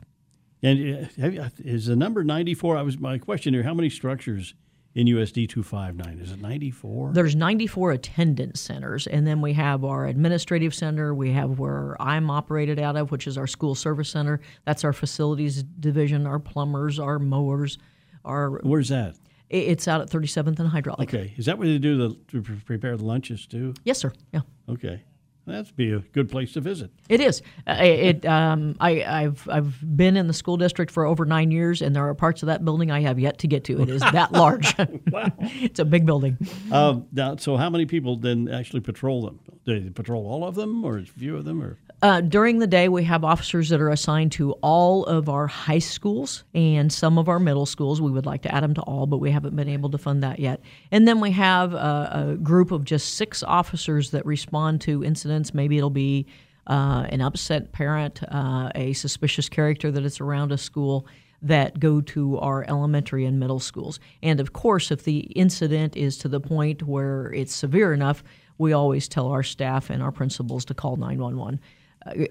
And 0.63 1.11
uh, 1.23 1.51
is 1.59 1.87
the 1.87 1.97
number 1.97 2.25
94? 2.25 2.77
I 2.77 2.83
was 2.83 2.99
my 2.99 3.19
question 3.19 3.53
here. 3.53 3.65
How 3.65 3.75
many 3.75 3.91
structures 3.91 4.55
in 4.95 5.07
USD 5.07 5.49
259? 5.49 6.19
Is 6.19 6.33
it 6.33 6.41
94? 6.41 7.13
There's 7.13 7.35
94 7.35 7.93
attendance 7.93 8.61
centers, 8.61 9.07
and 9.07 9.27
then 9.27 9.41
we 9.41 9.53
have 9.55 9.85
our 9.85 10.07
administrative 10.07 10.75
center. 10.75 11.15
We 11.15 11.33
have 11.33 11.59
where 11.59 12.01
I'm 12.01 12.31
operated 12.31 12.79
out 12.79 12.97
of, 12.97 13.11
which 13.11 13.27
is 13.27 13.39
our 13.39 13.47
school 13.47 13.75
service 13.75 14.11
center. 14.11 14.41
That's 14.65 14.85
our 14.85 14.93
facilities 14.93 15.63
division, 15.63 16.27
our 16.27 16.39
plumbers, 16.39 16.99
our 16.99 17.19
mowers. 17.19 17.79
Our 18.25 18.61
Where's 18.63 18.89
that? 18.91 19.17
It's 19.49 19.87
out 19.87 20.01
at 20.01 20.09
37th 20.09 20.59
and 20.61 20.69
Hydraulic. 20.69 21.13
Okay. 21.13 21.35
Is 21.37 21.47
that 21.47 21.59
where 21.59 21.69
they 21.69 21.79
do 21.79 21.97
the 21.99 22.17
to 22.29 22.43
prepare 22.43 22.97
the 22.97 23.05
lunches 23.05 23.47
too? 23.47 23.75
Yes, 23.85 23.99
sir. 23.99 24.13
Yeah. 24.33 24.41
Okay. 24.69 25.03
That'd 25.47 25.75
be 25.75 25.93
a 25.93 25.99
good 25.99 26.31
place 26.31 26.53
to 26.53 26.61
visit. 26.61 26.93
It 27.09 27.21
is. 27.21 27.43
Uh, 27.67 27.77
it. 27.81 28.25
Um, 28.25 28.77
I, 28.79 28.95
have 28.99 29.49
I've 29.49 29.97
been 29.97 30.17
in 30.17 30.29
the 30.29 30.33
school 30.33 30.57
district 30.57 30.93
for 30.93 31.05
over 31.05 31.25
nine 31.25 31.51
years, 31.51 31.83
and 31.83 31.97
there 31.97 32.09
are 32.09 32.15
parts 32.15 32.43
of 32.43 32.47
that 32.47 32.65
building 32.65 32.93
I 32.93 33.01
have 33.01 33.19
yet 33.19 33.39
to 33.39 33.49
get 33.49 33.65
to. 33.65 33.83
It 33.83 33.89
is 33.89 34.03
that 34.03 34.31
large. 34.33 34.77
wow, 35.11 35.33
it's 35.41 35.81
a 35.81 35.85
big 35.85 36.07
building. 36.07 36.39
Um, 36.71 37.07
now, 37.13 37.37
so 37.37 37.57
how 37.57 37.71
many 37.71 37.87
people 37.87 38.17
then 38.17 38.49
actually 38.49 38.81
patrol 38.81 39.23
them? 39.23 39.41
Do 39.67 39.81
they 39.81 39.91
patrol 39.91 40.27
all 40.27 40.45
of 40.47 40.55
them, 40.55 40.85
or 40.85 40.99
a 40.99 41.05
few 41.05 41.37
of 41.37 41.45
them, 41.45 41.61
or? 41.63 41.77
Uh, 42.03 42.21
during 42.21 42.59
the 42.59 42.67
day, 42.67 42.89
we 42.89 43.05
have 43.05 43.23
officers 43.23 43.69
that 43.69 43.81
are 43.81 43.91
assigned 43.91 44.33
to 44.33 44.51
all 44.55 45.05
of 45.05 45.29
our 45.29 45.47
high 45.47 45.79
schools 45.79 46.43
and 46.53 46.93
some 46.93 47.17
of 47.17 47.29
our 47.29 47.39
middle 47.39 47.65
schools. 47.65 48.01
We 48.01 48.11
would 48.11 48.27
like 48.27 48.43
to 48.43 48.53
add 48.53 48.65
them 48.65 48.75
to 48.75 48.83
all, 48.83 49.07
but 49.07 49.19
we 49.19 49.31
haven't 49.31 49.55
been 49.55 49.69
able 49.69 49.89
to 49.91 49.99
fund 49.99 50.21
that 50.25 50.41
yet. 50.41 50.61
And 50.91 51.07
then 51.07 51.21
we 51.21 51.31
have 51.31 51.75
a, 51.75 52.33
a 52.33 52.37
group 52.39 52.73
of 52.73 52.85
just 52.85 53.15
six 53.15 53.45
officers 53.45 54.11
that 54.11 54.27
respond 54.27 54.81
to 54.81 55.05
incidents. 55.05 55.55
Maybe 55.55 55.79
it'll 55.79 55.91
be 55.91 56.27
uh, 56.67 57.07
an 57.09 57.21
upset 57.21 57.71
parent, 57.71 58.21
uh, 58.25 58.71
a 58.75 58.95
suspicious 58.95 59.49
character 59.49 59.93
that 59.93 60.05
is 60.05 60.21
around 60.21 60.51
a 60.51 60.59
school 60.59 61.07
that 61.41 61.79
go 61.79 62.01
to 62.01 62.37
our 62.39 62.65
elementary 62.65 63.27
and 63.27 63.39
middle 63.39 63.61
schools. 63.61 64.01
And 64.25 64.41
of 64.41 64.53
course, 64.53 64.91
if 64.91 65.05
the 65.05 65.21
incident 65.21 65.97
is 65.97 66.19
to 66.19 66.29
the 66.29 66.41
point 66.41 66.83
where 66.83 67.33
it's 67.33 67.55
severe 67.55 67.93
enough, 67.93 68.25
we 68.59 68.73
always 68.73 69.07
tell 69.07 69.29
our 69.29 69.45
staff 69.45 69.89
and 69.89 70.03
our 70.03 70.13
principals 70.13 70.65
to 70.65 70.75
call 70.75 70.97
911 70.97 71.61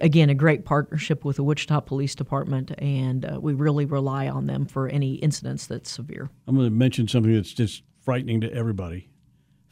again, 0.02 0.30
a 0.30 0.36
great 0.36 0.66
partnership 0.66 1.24
with 1.26 1.38
the 1.38 1.44
Wichita 1.44 1.82
Police 1.82 2.16
Department, 2.16 2.72
and 2.78 3.26
uh, 3.26 3.40
we 3.40 3.54
really 3.54 3.86
rely 3.86 4.28
on 4.28 4.48
them 4.48 4.66
for 4.66 4.88
any 4.88 5.16
incidents 5.16 5.68
that's 5.68 5.90
severe. 5.90 6.30
I'm 6.48 6.56
going 6.56 6.68
to 6.68 6.76
mention 6.76 7.08
something 7.08 7.34
that's 7.34 7.54
just 7.54 7.84
frightening 8.04 8.42
to 8.42 8.54
everybody 8.54 9.10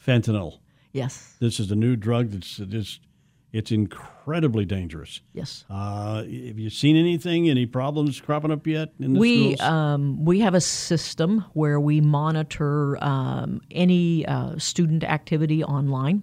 fentanyl. 0.05 0.59
Yes. 0.93 1.35
This 1.39 1.59
is 1.59 1.71
a 1.71 1.75
new 1.75 1.95
drug 1.95 2.29
that's 2.29 2.57
just. 2.57 3.01
It's 3.51 3.71
incredibly 3.71 4.63
dangerous. 4.63 5.21
Yes. 5.33 5.65
Uh, 5.71 6.17
have 6.17 6.27
you 6.27 6.69
seen 6.69 6.95
anything? 6.95 7.49
Any 7.49 7.65
problems 7.65 8.21
cropping 8.21 8.51
up 8.51 8.67
yet 8.67 8.93
in 8.99 9.13
the 9.13 9.19
we, 9.19 9.55
schools? 9.55 9.67
Um, 9.67 10.23
we 10.23 10.41
have 10.41 10.53
a 10.53 10.61
system 10.61 11.43
where 11.53 11.79
we 11.79 11.99
monitor 11.99 13.03
um, 13.03 13.61
any 13.71 14.23
uh, 14.27 14.55
student 14.59 15.03
activity 15.03 15.63
online 15.63 16.21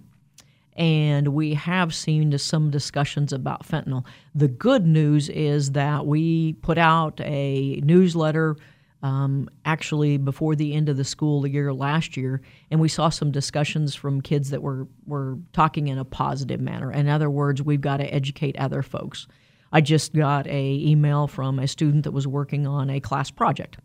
and 0.77 1.29
we 1.29 1.55
have 1.55 1.93
seen 1.93 2.37
some 2.37 2.69
discussions 2.69 3.33
about 3.33 3.67
fentanyl. 3.67 4.05
The 4.35 4.47
good 4.47 4.85
news 4.85 5.29
is 5.29 5.71
that 5.71 6.05
we 6.05 6.53
put 6.53 6.77
out 6.77 7.19
a 7.21 7.81
newsletter 7.83 8.55
um, 9.03 9.49
actually 9.65 10.17
before 10.17 10.55
the 10.55 10.73
end 10.73 10.89
of 10.89 10.97
the 10.97 11.03
school 11.03 11.45
year 11.47 11.73
last 11.73 12.17
year, 12.17 12.41
and 12.71 12.79
we 12.79 12.89
saw 12.89 13.09
some 13.09 13.31
discussions 13.31 13.95
from 13.95 14.21
kids 14.21 14.49
that 14.51 14.61
were, 14.61 14.87
were 15.05 15.37
talking 15.53 15.87
in 15.87 15.97
a 15.97 16.05
positive 16.05 16.59
manner. 16.59 16.91
In 16.91 17.07
other 17.07 17.29
words, 17.29 17.61
we've 17.61 17.81
got 17.81 17.97
to 17.97 18.13
educate 18.13 18.57
other 18.57 18.81
folks. 18.81 19.27
I 19.71 19.81
just 19.81 20.13
got 20.13 20.47
a 20.47 20.73
email 20.75 21.27
from 21.27 21.59
a 21.59 21.67
student 21.67 22.05
that 22.05 22.11
was 22.11 22.27
working 22.27 22.65
on 22.65 22.89
a 22.89 22.99
class 22.99 23.29
project 23.29 23.77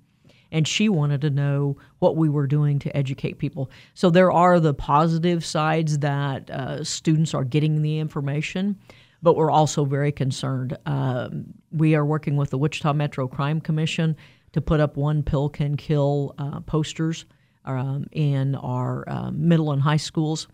and 0.53 0.69
she 0.69 0.89
wanted 0.89 1.23
to 1.23 1.31
know 1.31 1.77
what 1.99 2.17
we 2.17 2.29
were 2.29 2.47
doing 2.47 2.79
to 2.79 2.97
educate 2.97 3.39
people. 3.39 3.71
So 3.95 4.11
there 4.11 4.31
are 4.31 4.61
the 4.61 4.75
positive 4.75 5.45
sides 5.45 5.99
that 6.01 6.49
uh, 6.51 6.85
students 6.85 7.35
are 7.35 7.43
getting 7.43 7.81
the 7.83 7.99
information, 7.99 8.79
but 9.23 9.35
we're 9.35 9.51
also 9.51 9.85
very 9.85 10.13
concerned. 10.13 10.77
Um, 10.87 11.55
we 11.73 11.95
are 11.95 12.05
working 12.05 12.37
with 12.37 12.51
the 12.51 12.59
Wichita 12.59 12.93
Metro 12.93 13.27
Crime 13.27 13.61
Commission 13.61 14.15
to 14.53 14.61
put 14.61 14.79
up 14.79 14.97
one 14.97 15.23
pill 15.23 15.49
can 15.49 15.77
kill 15.77 16.35
uh, 16.37 16.61
posters 16.61 17.25
um, 17.65 18.07
in 18.13 18.55
our 18.57 19.09
uh, 19.09 19.31
middle 19.31 19.73
and 19.73 19.81
high 19.81 19.97
schools. 19.97 20.49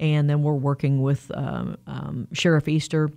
And 0.00 0.28
then 0.28 0.42
we're 0.42 0.54
working 0.54 1.00
with 1.00 1.30
um, 1.34 1.78
um 1.86 2.28
Sheriff 2.32 2.68
Easter. 2.68 3.10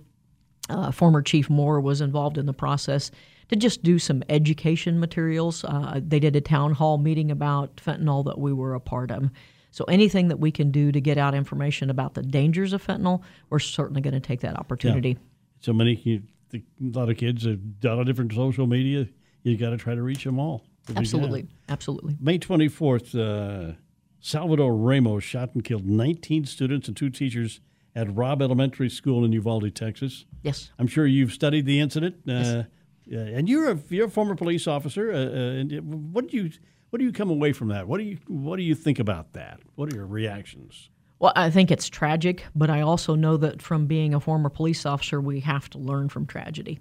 Uh, 0.68 0.92
former 0.92 1.20
Chief 1.20 1.50
Moore 1.50 1.80
was 1.80 2.00
involved 2.00 2.38
in 2.38 2.46
the 2.46 2.52
process 2.52 3.10
to 3.50 3.56
just 3.56 3.82
do 3.82 3.98
some 3.98 4.22
education 4.28 5.00
materials. 5.00 5.64
Uh, 5.64 6.00
they 6.02 6.20
did 6.20 6.36
a 6.36 6.40
town 6.40 6.72
hall 6.72 6.98
meeting 6.98 7.30
about 7.30 7.76
fentanyl 7.76 8.24
that 8.24 8.38
we 8.38 8.52
were 8.52 8.74
a 8.74 8.80
part 8.80 9.10
of. 9.10 9.30
So 9.72 9.84
anything 9.84 10.28
that 10.28 10.38
we 10.38 10.50
can 10.52 10.70
do 10.70 10.92
to 10.92 11.00
get 11.00 11.18
out 11.18 11.34
information 11.34 11.90
about 11.90 12.14
the 12.14 12.22
dangers 12.22 12.72
of 12.72 12.84
fentanyl, 12.84 13.22
we're 13.50 13.58
certainly 13.58 14.00
going 14.00 14.14
to 14.14 14.20
take 14.20 14.40
that 14.40 14.56
opportunity. 14.56 15.10
Yeah. 15.10 15.16
So 15.60 15.72
many, 15.72 16.22
a 16.54 16.60
lot 16.80 17.10
of 17.10 17.16
kids, 17.16 17.44
a 17.44 17.58
lot 17.82 17.98
of 17.98 18.06
different 18.06 18.32
social 18.32 18.66
media. 18.66 19.08
You 19.42 19.56
got 19.56 19.70
to 19.70 19.76
try 19.76 19.94
to 19.94 20.02
reach 20.02 20.24
them 20.24 20.38
all. 20.38 20.64
Absolutely, 20.96 21.46
absolutely. 21.68 22.16
May 22.20 22.38
24th, 22.38 23.14
uh, 23.14 23.74
Salvador 24.20 24.74
Ramos 24.76 25.24
shot 25.24 25.54
and 25.54 25.64
killed 25.64 25.86
19 25.86 26.44
students 26.44 26.88
and 26.88 26.96
two 26.96 27.10
teachers 27.10 27.60
at 27.94 28.14
Robb 28.14 28.42
Elementary 28.42 28.90
School 28.90 29.24
in 29.24 29.32
Uvalde, 29.32 29.74
Texas. 29.74 30.24
Yes. 30.42 30.70
I'm 30.78 30.86
sure 30.86 31.06
you've 31.06 31.32
studied 31.32 31.66
the 31.66 31.80
incident. 31.80 32.16
Uh, 32.28 32.32
yes. 32.32 32.66
And 33.10 33.48
you're 33.48 33.70
a, 33.70 33.78
you're 33.88 34.06
a 34.06 34.10
former 34.10 34.34
police 34.34 34.66
officer. 34.66 35.12
Uh, 35.12 35.16
uh 35.16 35.60
and 35.60 36.12
what 36.12 36.28
do 36.28 36.36
you 36.36 36.50
what 36.90 36.98
do 36.98 37.04
you 37.04 37.12
come 37.12 37.30
away 37.30 37.52
from 37.52 37.68
that? 37.68 37.86
What 37.88 37.98
do 37.98 38.04
you 38.04 38.18
what 38.26 38.56
do 38.56 38.62
you 38.62 38.74
think 38.74 38.98
about 38.98 39.32
that? 39.34 39.60
What 39.74 39.92
are 39.92 39.96
your 39.96 40.06
reactions? 40.06 40.90
Well, 41.18 41.32
I 41.36 41.50
think 41.50 41.70
it's 41.70 41.88
tragic, 41.88 42.46
but 42.54 42.70
I 42.70 42.80
also 42.80 43.14
know 43.14 43.36
that 43.36 43.60
from 43.60 43.86
being 43.86 44.14
a 44.14 44.20
former 44.20 44.48
police 44.48 44.86
officer, 44.86 45.20
we 45.20 45.40
have 45.40 45.68
to 45.70 45.78
learn 45.78 46.08
from 46.08 46.26
tragedy. 46.26 46.80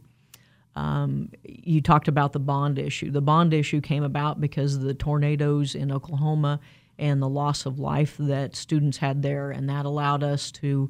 Um, 0.75 1.29
you 1.43 1.81
talked 1.81 2.07
about 2.07 2.31
the 2.31 2.39
bond 2.39 2.79
issue. 2.79 3.11
The 3.11 3.21
bond 3.21 3.53
issue 3.53 3.81
came 3.81 4.03
about 4.03 4.39
because 4.39 4.75
of 4.75 4.81
the 4.81 4.93
tornadoes 4.93 5.75
in 5.75 5.91
Oklahoma 5.91 6.61
and 6.97 7.21
the 7.21 7.27
loss 7.27 7.65
of 7.65 7.79
life 7.79 8.15
that 8.17 8.55
students 8.55 8.97
had 8.97 9.21
there, 9.21 9.51
and 9.51 9.69
that 9.69 9.85
allowed 9.85 10.23
us 10.23 10.51
to 10.51 10.89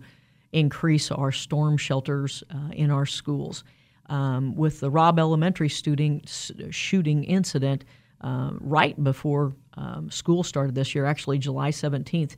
increase 0.52 1.12
our 1.12 1.32
storm 1.32 1.76
shelters 1.76 2.44
uh, 2.54 2.70
in 2.72 2.92
our 2.92 3.08
schools. 3.08 3.64
Um, 4.10 4.56
with 4.56 4.80
the 4.80 4.90
Robb 4.90 5.20
Elementary 5.20 5.70
student 5.70 6.28
shooting 6.72 7.24
incident 7.24 7.86
uh, 8.22 8.52
right 8.60 9.02
before 9.04 9.54
um, 9.76 10.10
school 10.10 10.44
started 10.44 10.76
this 10.76 10.96
year, 10.96 11.06
actually 11.06 11.38
July 11.38 11.70
17th, 11.70 12.36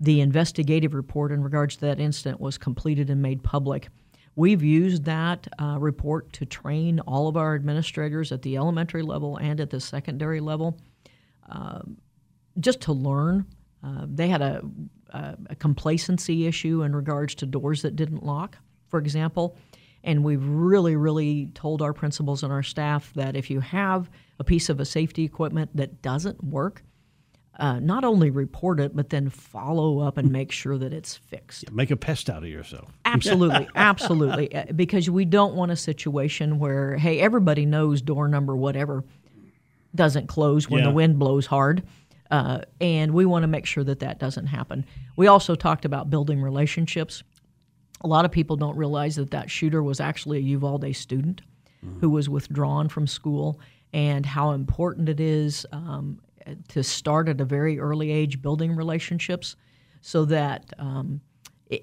the 0.00 0.20
investigative 0.20 0.94
report 0.94 1.32
in 1.32 1.42
regards 1.42 1.76
to 1.76 1.80
that 1.82 1.98
incident 1.98 2.40
was 2.40 2.58
completed 2.58 3.10
and 3.10 3.22
made 3.22 3.42
public. 3.42 3.88
We've 4.36 4.62
used 4.62 5.04
that 5.04 5.46
uh, 5.60 5.78
report 5.78 6.32
to 6.34 6.44
train 6.44 7.00
all 7.00 7.28
of 7.28 7.36
our 7.36 7.54
administrators 7.54 8.32
at 8.32 8.42
the 8.42 8.56
elementary 8.56 9.02
level 9.02 9.36
and 9.36 9.60
at 9.60 9.70
the 9.70 9.80
secondary 9.80 10.40
level 10.40 10.78
uh, 11.50 11.80
just 12.58 12.80
to 12.82 12.92
learn. 12.92 13.46
Uh, 13.82 14.06
they 14.06 14.28
had 14.28 14.42
a, 14.42 14.62
a, 15.10 15.36
a, 15.50 15.54
complacency 15.56 16.46
issue 16.46 16.82
in 16.82 16.96
regards 16.96 17.34
to 17.34 17.46
doors 17.46 17.82
that 17.82 17.96
didn't 17.96 18.24
lock, 18.24 18.56
for 18.88 18.98
example. 18.98 19.56
And 20.04 20.22
we've 20.22 20.44
really, 20.46 20.96
really 20.96 21.46
told 21.54 21.82
our 21.82 21.92
principals 21.92 22.42
and 22.42 22.52
our 22.52 22.62
staff 22.62 23.12
that 23.14 23.34
if 23.34 23.50
you 23.50 23.60
have 23.60 24.10
a 24.38 24.44
piece 24.44 24.68
of 24.68 24.78
a 24.78 24.84
safety 24.84 25.24
equipment 25.24 25.70
that 25.74 26.02
doesn't 26.02 26.44
work, 26.44 26.82
uh, 27.58 27.78
not 27.80 28.04
only 28.04 28.30
report 28.30 28.80
it, 28.80 28.94
but 28.94 29.10
then 29.10 29.30
follow 29.30 30.00
up 30.00 30.18
and 30.18 30.30
make 30.30 30.52
sure 30.52 30.76
that 30.76 30.92
it's 30.92 31.16
fixed. 31.16 31.64
Yeah, 31.64 31.70
make 31.72 31.90
a 31.90 31.96
pest 31.96 32.28
out 32.28 32.42
of 32.42 32.48
yourself. 32.48 32.90
Absolutely, 33.04 33.68
absolutely. 33.74 34.54
Uh, 34.54 34.72
because 34.72 35.08
we 35.08 35.24
don't 35.24 35.54
want 35.54 35.70
a 35.72 35.76
situation 35.76 36.58
where, 36.58 36.96
hey, 36.96 37.20
everybody 37.20 37.64
knows 37.64 38.02
door 38.02 38.28
number 38.28 38.54
whatever 38.54 39.04
doesn't 39.94 40.26
close 40.26 40.68
when 40.68 40.82
yeah. 40.82 40.88
the 40.88 40.94
wind 40.94 41.18
blows 41.18 41.46
hard. 41.46 41.84
Uh, 42.30 42.60
and 42.80 43.12
we 43.12 43.24
want 43.24 43.44
to 43.44 43.46
make 43.46 43.66
sure 43.66 43.84
that 43.84 44.00
that 44.00 44.18
doesn't 44.18 44.46
happen. 44.46 44.84
We 45.16 45.28
also 45.28 45.54
talked 45.54 45.84
about 45.84 46.10
building 46.10 46.42
relationships. 46.42 47.22
A 48.04 48.08
lot 48.08 48.24
of 48.24 48.30
people 48.30 48.56
don't 48.56 48.76
realize 48.76 49.16
that 49.16 49.30
that 49.32 49.50
shooter 49.50 49.82
was 49.82 49.98
actually 49.98 50.38
a 50.38 50.42
Uvalde 50.42 50.94
student 50.94 51.40
mm-hmm. 51.84 51.98
who 52.00 52.10
was 52.10 52.28
withdrawn 52.28 52.88
from 52.88 53.06
school 53.06 53.58
and 53.92 54.26
how 54.26 54.52
important 54.52 55.08
it 55.08 55.20
is 55.20 55.66
um, 55.72 56.20
to 56.68 56.82
start 56.82 57.28
at 57.28 57.40
a 57.40 57.44
very 57.44 57.78
early 57.78 58.10
age 58.10 58.42
building 58.42 58.76
relationships 58.76 59.56
so 60.00 60.24
that 60.26 60.72
um, 60.78 61.20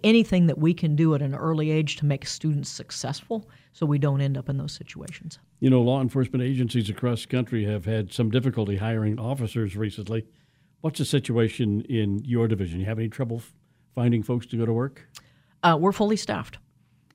anything 0.03 0.45
that 0.47 0.57
we 0.57 0.73
can 0.73 0.95
do 0.95 1.15
at 1.15 1.21
an 1.21 1.33
early 1.33 1.71
age 1.71 1.95
to 1.97 2.05
make 2.05 2.25
students 2.25 2.69
successful 2.69 3.49
so 3.73 3.85
we 3.85 3.97
don't 3.97 4.21
end 4.21 4.37
up 4.37 4.49
in 4.49 4.57
those 4.57 4.73
situations. 4.73 5.39
You 5.59 5.69
know, 5.69 5.81
law 5.81 6.01
enforcement 6.01 6.43
agencies 6.43 6.89
across 6.89 7.21
the 7.21 7.29
country 7.29 7.65
have 7.65 7.85
had 7.85 8.11
some 8.11 8.29
difficulty 8.29 8.75
hiring 8.75 9.19
officers 9.19 9.75
recently. 9.75 10.25
What's 10.81 10.99
the 10.99 11.05
situation 11.05 11.81
in 11.81 12.23
your 12.25 12.47
division? 12.47 12.79
You 12.79 12.85
have 12.85 12.99
any 12.99 13.09
trouble 13.09 13.41
finding 13.95 14.23
folks 14.23 14.45
to 14.47 14.57
go 14.57 14.65
to 14.65 14.73
work? 14.73 15.07
Uh, 15.63 15.77
we're 15.79 15.91
fully 15.91 16.17
staffed. 16.17 16.57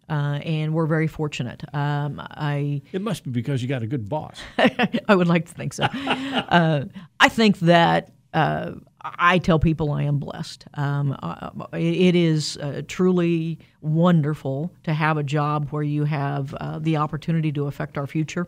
Uh, 0.08 0.38
and 0.44 0.72
we're 0.72 0.86
very 0.86 1.08
fortunate. 1.08 1.64
Um, 1.74 2.22
I 2.30 2.80
it 2.92 3.02
must 3.02 3.24
be 3.24 3.30
because 3.30 3.60
you 3.60 3.68
got 3.68 3.82
a 3.82 3.88
good 3.88 4.08
boss. 4.08 4.40
I 4.58 5.16
would 5.16 5.26
like 5.26 5.46
to 5.46 5.52
think 5.52 5.72
so. 5.72 5.84
uh, 5.94 6.84
I 7.18 7.28
think 7.28 7.58
that 7.60 8.12
uh, 8.32 8.72
I 9.02 9.38
tell 9.38 9.58
people 9.58 9.90
I 9.90 10.04
am 10.04 10.18
blessed. 10.18 10.66
Um, 10.74 11.16
uh, 11.22 11.50
it 11.72 12.14
is 12.14 12.56
uh, 12.58 12.82
truly 12.86 13.58
wonderful 13.80 14.72
to 14.84 14.92
have 14.92 15.16
a 15.16 15.24
job 15.24 15.70
where 15.70 15.82
you 15.82 16.04
have 16.04 16.54
uh, 16.54 16.78
the 16.78 16.98
opportunity 16.98 17.50
to 17.52 17.66
affect 17.66 17.98
our 17.98 18.06
future. 18.06 18.46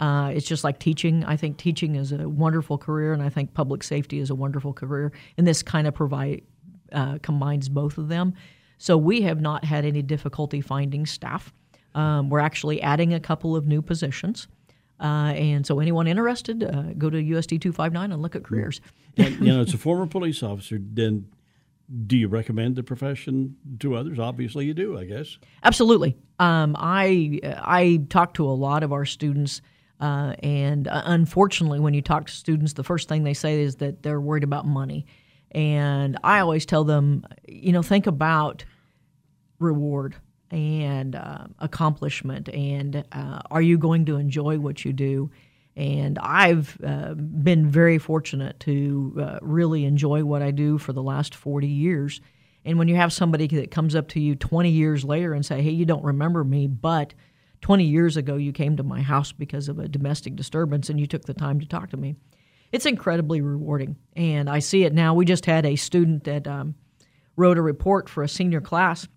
it's 0.00 0.46
just 0.46 0.64
like 0.64 0.78
teaching. 0.78 1.24
I 1.24 1.36
think 1.36 1.58
teaching 1.58 1.96
is 1.96 2.12
a 2.12 2.26
wonderful 2.26 2.78
career, 2.78 3.12
and 3.12 3.22
I 3.22 3.28
think 3.28 3.52
public 3.52 3.82
safety 3.82 4.18
is 4.18 4.30
a 4.30 4.34
wonderful 4.34 4.72
career. 4.72 5.12
And 5.36 5.46
this 5.46 5.62
kind 5.62 5.86
of 5.86 5.94
provide 5.94 6.42
combines 7.22 7.68
both 7.68 7.98
of 7.98 8.08
them. 8.08 8.34
So 8.80 8.96
we 8.96 9.20
have 9.22 9.42
not 9.42 9.62
had 9.62 9.84
any 9.84 10.00
difficulty 10.00 10.62
finding 10.62 11.04
staff. 11.04 11.52
Um, 11.94 12.30
we're 12.30 12.40
actually 12.40 12.80
adding 12.80 13.12
a 13.12 13.20
couple 13.20 13.54
of 13.54 13.66
new 13.66 13.82
positions. 13.82 14.48
Uh, 14.98 15.32
and 15.34 15.66
so, 15.66 15.80
anyone 15.80 16.06
interested, 16.06 16.64
uh, 16.64 16.94
go 16.96 17.10
to 17.10 17.18
USD 17.18 17.60
259 17.60 18.10
and 18.10 18.22
look 18.22 18.34
at 18.34 18.42
careers. 18.42 18.80
and, 19.18 19.34
you 19.40 19.52
know, 19.52 19.60
as 19.60 19.74
a 19.74 19.78
former 19.78 20.06
police 20.06 20.42
officer, 20.42 20.78
then 20.80 21.26
do 22.06 22.16
you 22.16 22.28
recommend 22.28 22.76
the 22.76 22.82
profession 22.82 23.56
to 23.80 23.96
others? 23.96 24.18
Obviously, 24.18 24.64
you 24.64 24.72
do, 24.72 24.98
I 24.98 25.04
guess. 25.04 25.36
Absolutely. 25.62 26.16
Um, 26.38 26.74
I 26.78 27.40
I 27.44 28.00
talk 28.08 28.34
to 28.34 28.46
a 28.46 28.52
lot 28.52 28.82
of 28.82 28.94
our 28.94 29.04
students, 29.04 29.60
uh, 30.00 30.34
and 30.42 30.88
uh, 30.88 31.02
unfortunately, 31.04 31.80
when 31.80 31.92
you 31.92 32.00
talk 32.00 32.28
to 32.28 32.32
students, 32.32 32.72
the 32.74 32.84
first 32.84 33.10
thing 33.10 33.24
they 33.24 33.34
say 33.34 33.60
is 33.60 33.76
that 33.76 34.02
they're 34.02 34.20
worried 34.20 34.44
about 34.44 34.66
money. 34.66 35.04
And 35.52 36.18
I 36.22 36.40
always 36.40 36.66
tell 36.66 36.84
them, 36.84 37.24
you 37.46 37.72
know, 37.72 37.82
think 37.82 38.06
about 38.06 38.64
reward 39.58 40.16
and 40.50 41.14
uh, 41.14 41.46
accomplishment, 41.58 42.48
and 42.48 43.04
uh, 43.12 43.40
are 43.50 43.62
you 43.62 43.78
going 43.78 44.04
to 44.06 44.16
enjoy 44.16 44.58
what 44.58 44.84
you 44.84 44.92
do? 44.92 45.30
And 45.76 46.18
I've 46.18 46.76
uh, 46.84 47.14
been 47.14 47.70
very 47.70 47.98
fortunate 47.98 48.58
to 48.60 49.16
uh, 49.20 49.38
really 49.42 49.84
enjoy 49.84 50.24
what 50.24 50.42
I 50.42 50.50
do 50.50 50.78
for 50.78 50.92
the 50.92 51.02
last 51.02 51.34
40 51.34 51.68
years. 51.68 52.20
And 52.64 52.78
when 52.78 52.88
you 52.88 52.96
have 52.96 53.12
somebody 53.12 53.46
that 53.46 53.70
comes 53.70 53.94
up 53.94 54.08
to 54.08 54.20
you 54.20 54.34
20 54.34 54.70
years 54.70 55.04
later 55.04 55.32
and 55.32 55.46
say, 55.46 55.62
"Hey, 55.62 55.70
you 55.70 55.86
don't 55.86 56.04
remember 56.04 56.42
me, 56.44 56.66
but 56.66 57.14
20 57.60 57.84
years 57.84 58.16
ago 58.16 58.36
you 58.36 58.52
came 58.52 58.76
to 58.76 58.82
my 58.82 59.00
house 59.00 59.32
because 59.32 59.68
of 59.68 59.78
a 59.78 59.88
domestic 59.88 60.34
disturbance 60.34 60.90
and 60.90 60.98
you 60.98 61.06
took 61.06 61.24
the 61.24 61.34
time 61.34 61.60
to 61.60 61.66
talk 61.66 61.90
to 61.90 61.96
me," 61.96 62.16
it's 62.72 62.86
incredibly 62.86 63.40
rewarding. 63.40 63.96
And 64.16 64.48
I 64.48 64.58
see 64.60 64.84
it 64.84 64.92
now. 64.92 65.14
We 65.14 65.24
just 65.24 65.46
had 65.46 65.66
a 65.66 65.76
student 65.76 66.24
that 66.24 66.46
um, 66.46 66.74
wrote 67.36 67.58
a 67.58 67.62
report 67.62 68.08
for 68.08 68.22
a 68.22 68.28
senior 68.28 68.60
class, 68.60 69.08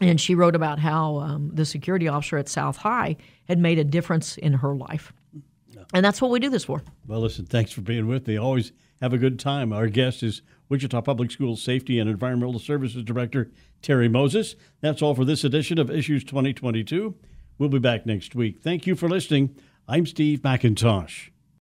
and 0.00 0.20
she 0.20 0.34
wrote 0.34 0.54
about 0.54 0.78
how 0.78 1.18
um, 1.18 1.50
the 1.54 1.64
security 1.64 2.08
officer 2.08 2.36
at 2.38 2.48
South 2.48 2.76
High 2.76 3.16
had 3.48 3.58
made 3.58 3.78
a 3.78 3.84
difference 3.84 4.36
in 4.36 4.52
her 4.52 4.74
life. 4.74 5.12
And 5.94 6.04
that's 6.04 6.20
what 6.20 6.30
we 6.30 6.40
do 6.40 6.50
this 6.50 6.64
for. 6.64 6.82
Well, 7.06 7.20
listen, 7.20 7.46
thanks 7.46 7.70
for 7.70 7.80
being 7.80 8.06
with 8.06 8.26
me. 8.26 8.36
Always 8.36 8.72
have 9.00 9.12
a 9.12 9.18
good 9.18 9.38
time. 9.38 9.72
Our 9.72 9.86
guest 9.86 10.22
is 10.22 10.42
Wichita 10.68 11.00
Public 11.02 11.30
Schools 11.30 11.62
Safety 11.62 11.98
and 11.98 12.10
Environmental 12.10 12.58
Services 12.58 13.04
Director 13.04 13.50
Terri 13.82 14.10
Moses. 14.10 14.56
That's 14.80 15.02
all 15.02 15.14
for 15.14 15.24
this 15.24 15.44
edition 15.44 15.78
of 15.78 15.90
Issues 15.90 16.24
2022. 16.24 17.14
We'll 17.58 17.68
be 17.68 17.78
back 17.78 18.04
next 18.04 18.34
week. 18.34 18.60
Thank 18.60 18.86
you 18.86 18.96
for 18.96 19.08
listening. 19.08 19.56
I'm 19.88 20.06
Steve 20.06 20.40
McIntosh. 20.40 21.30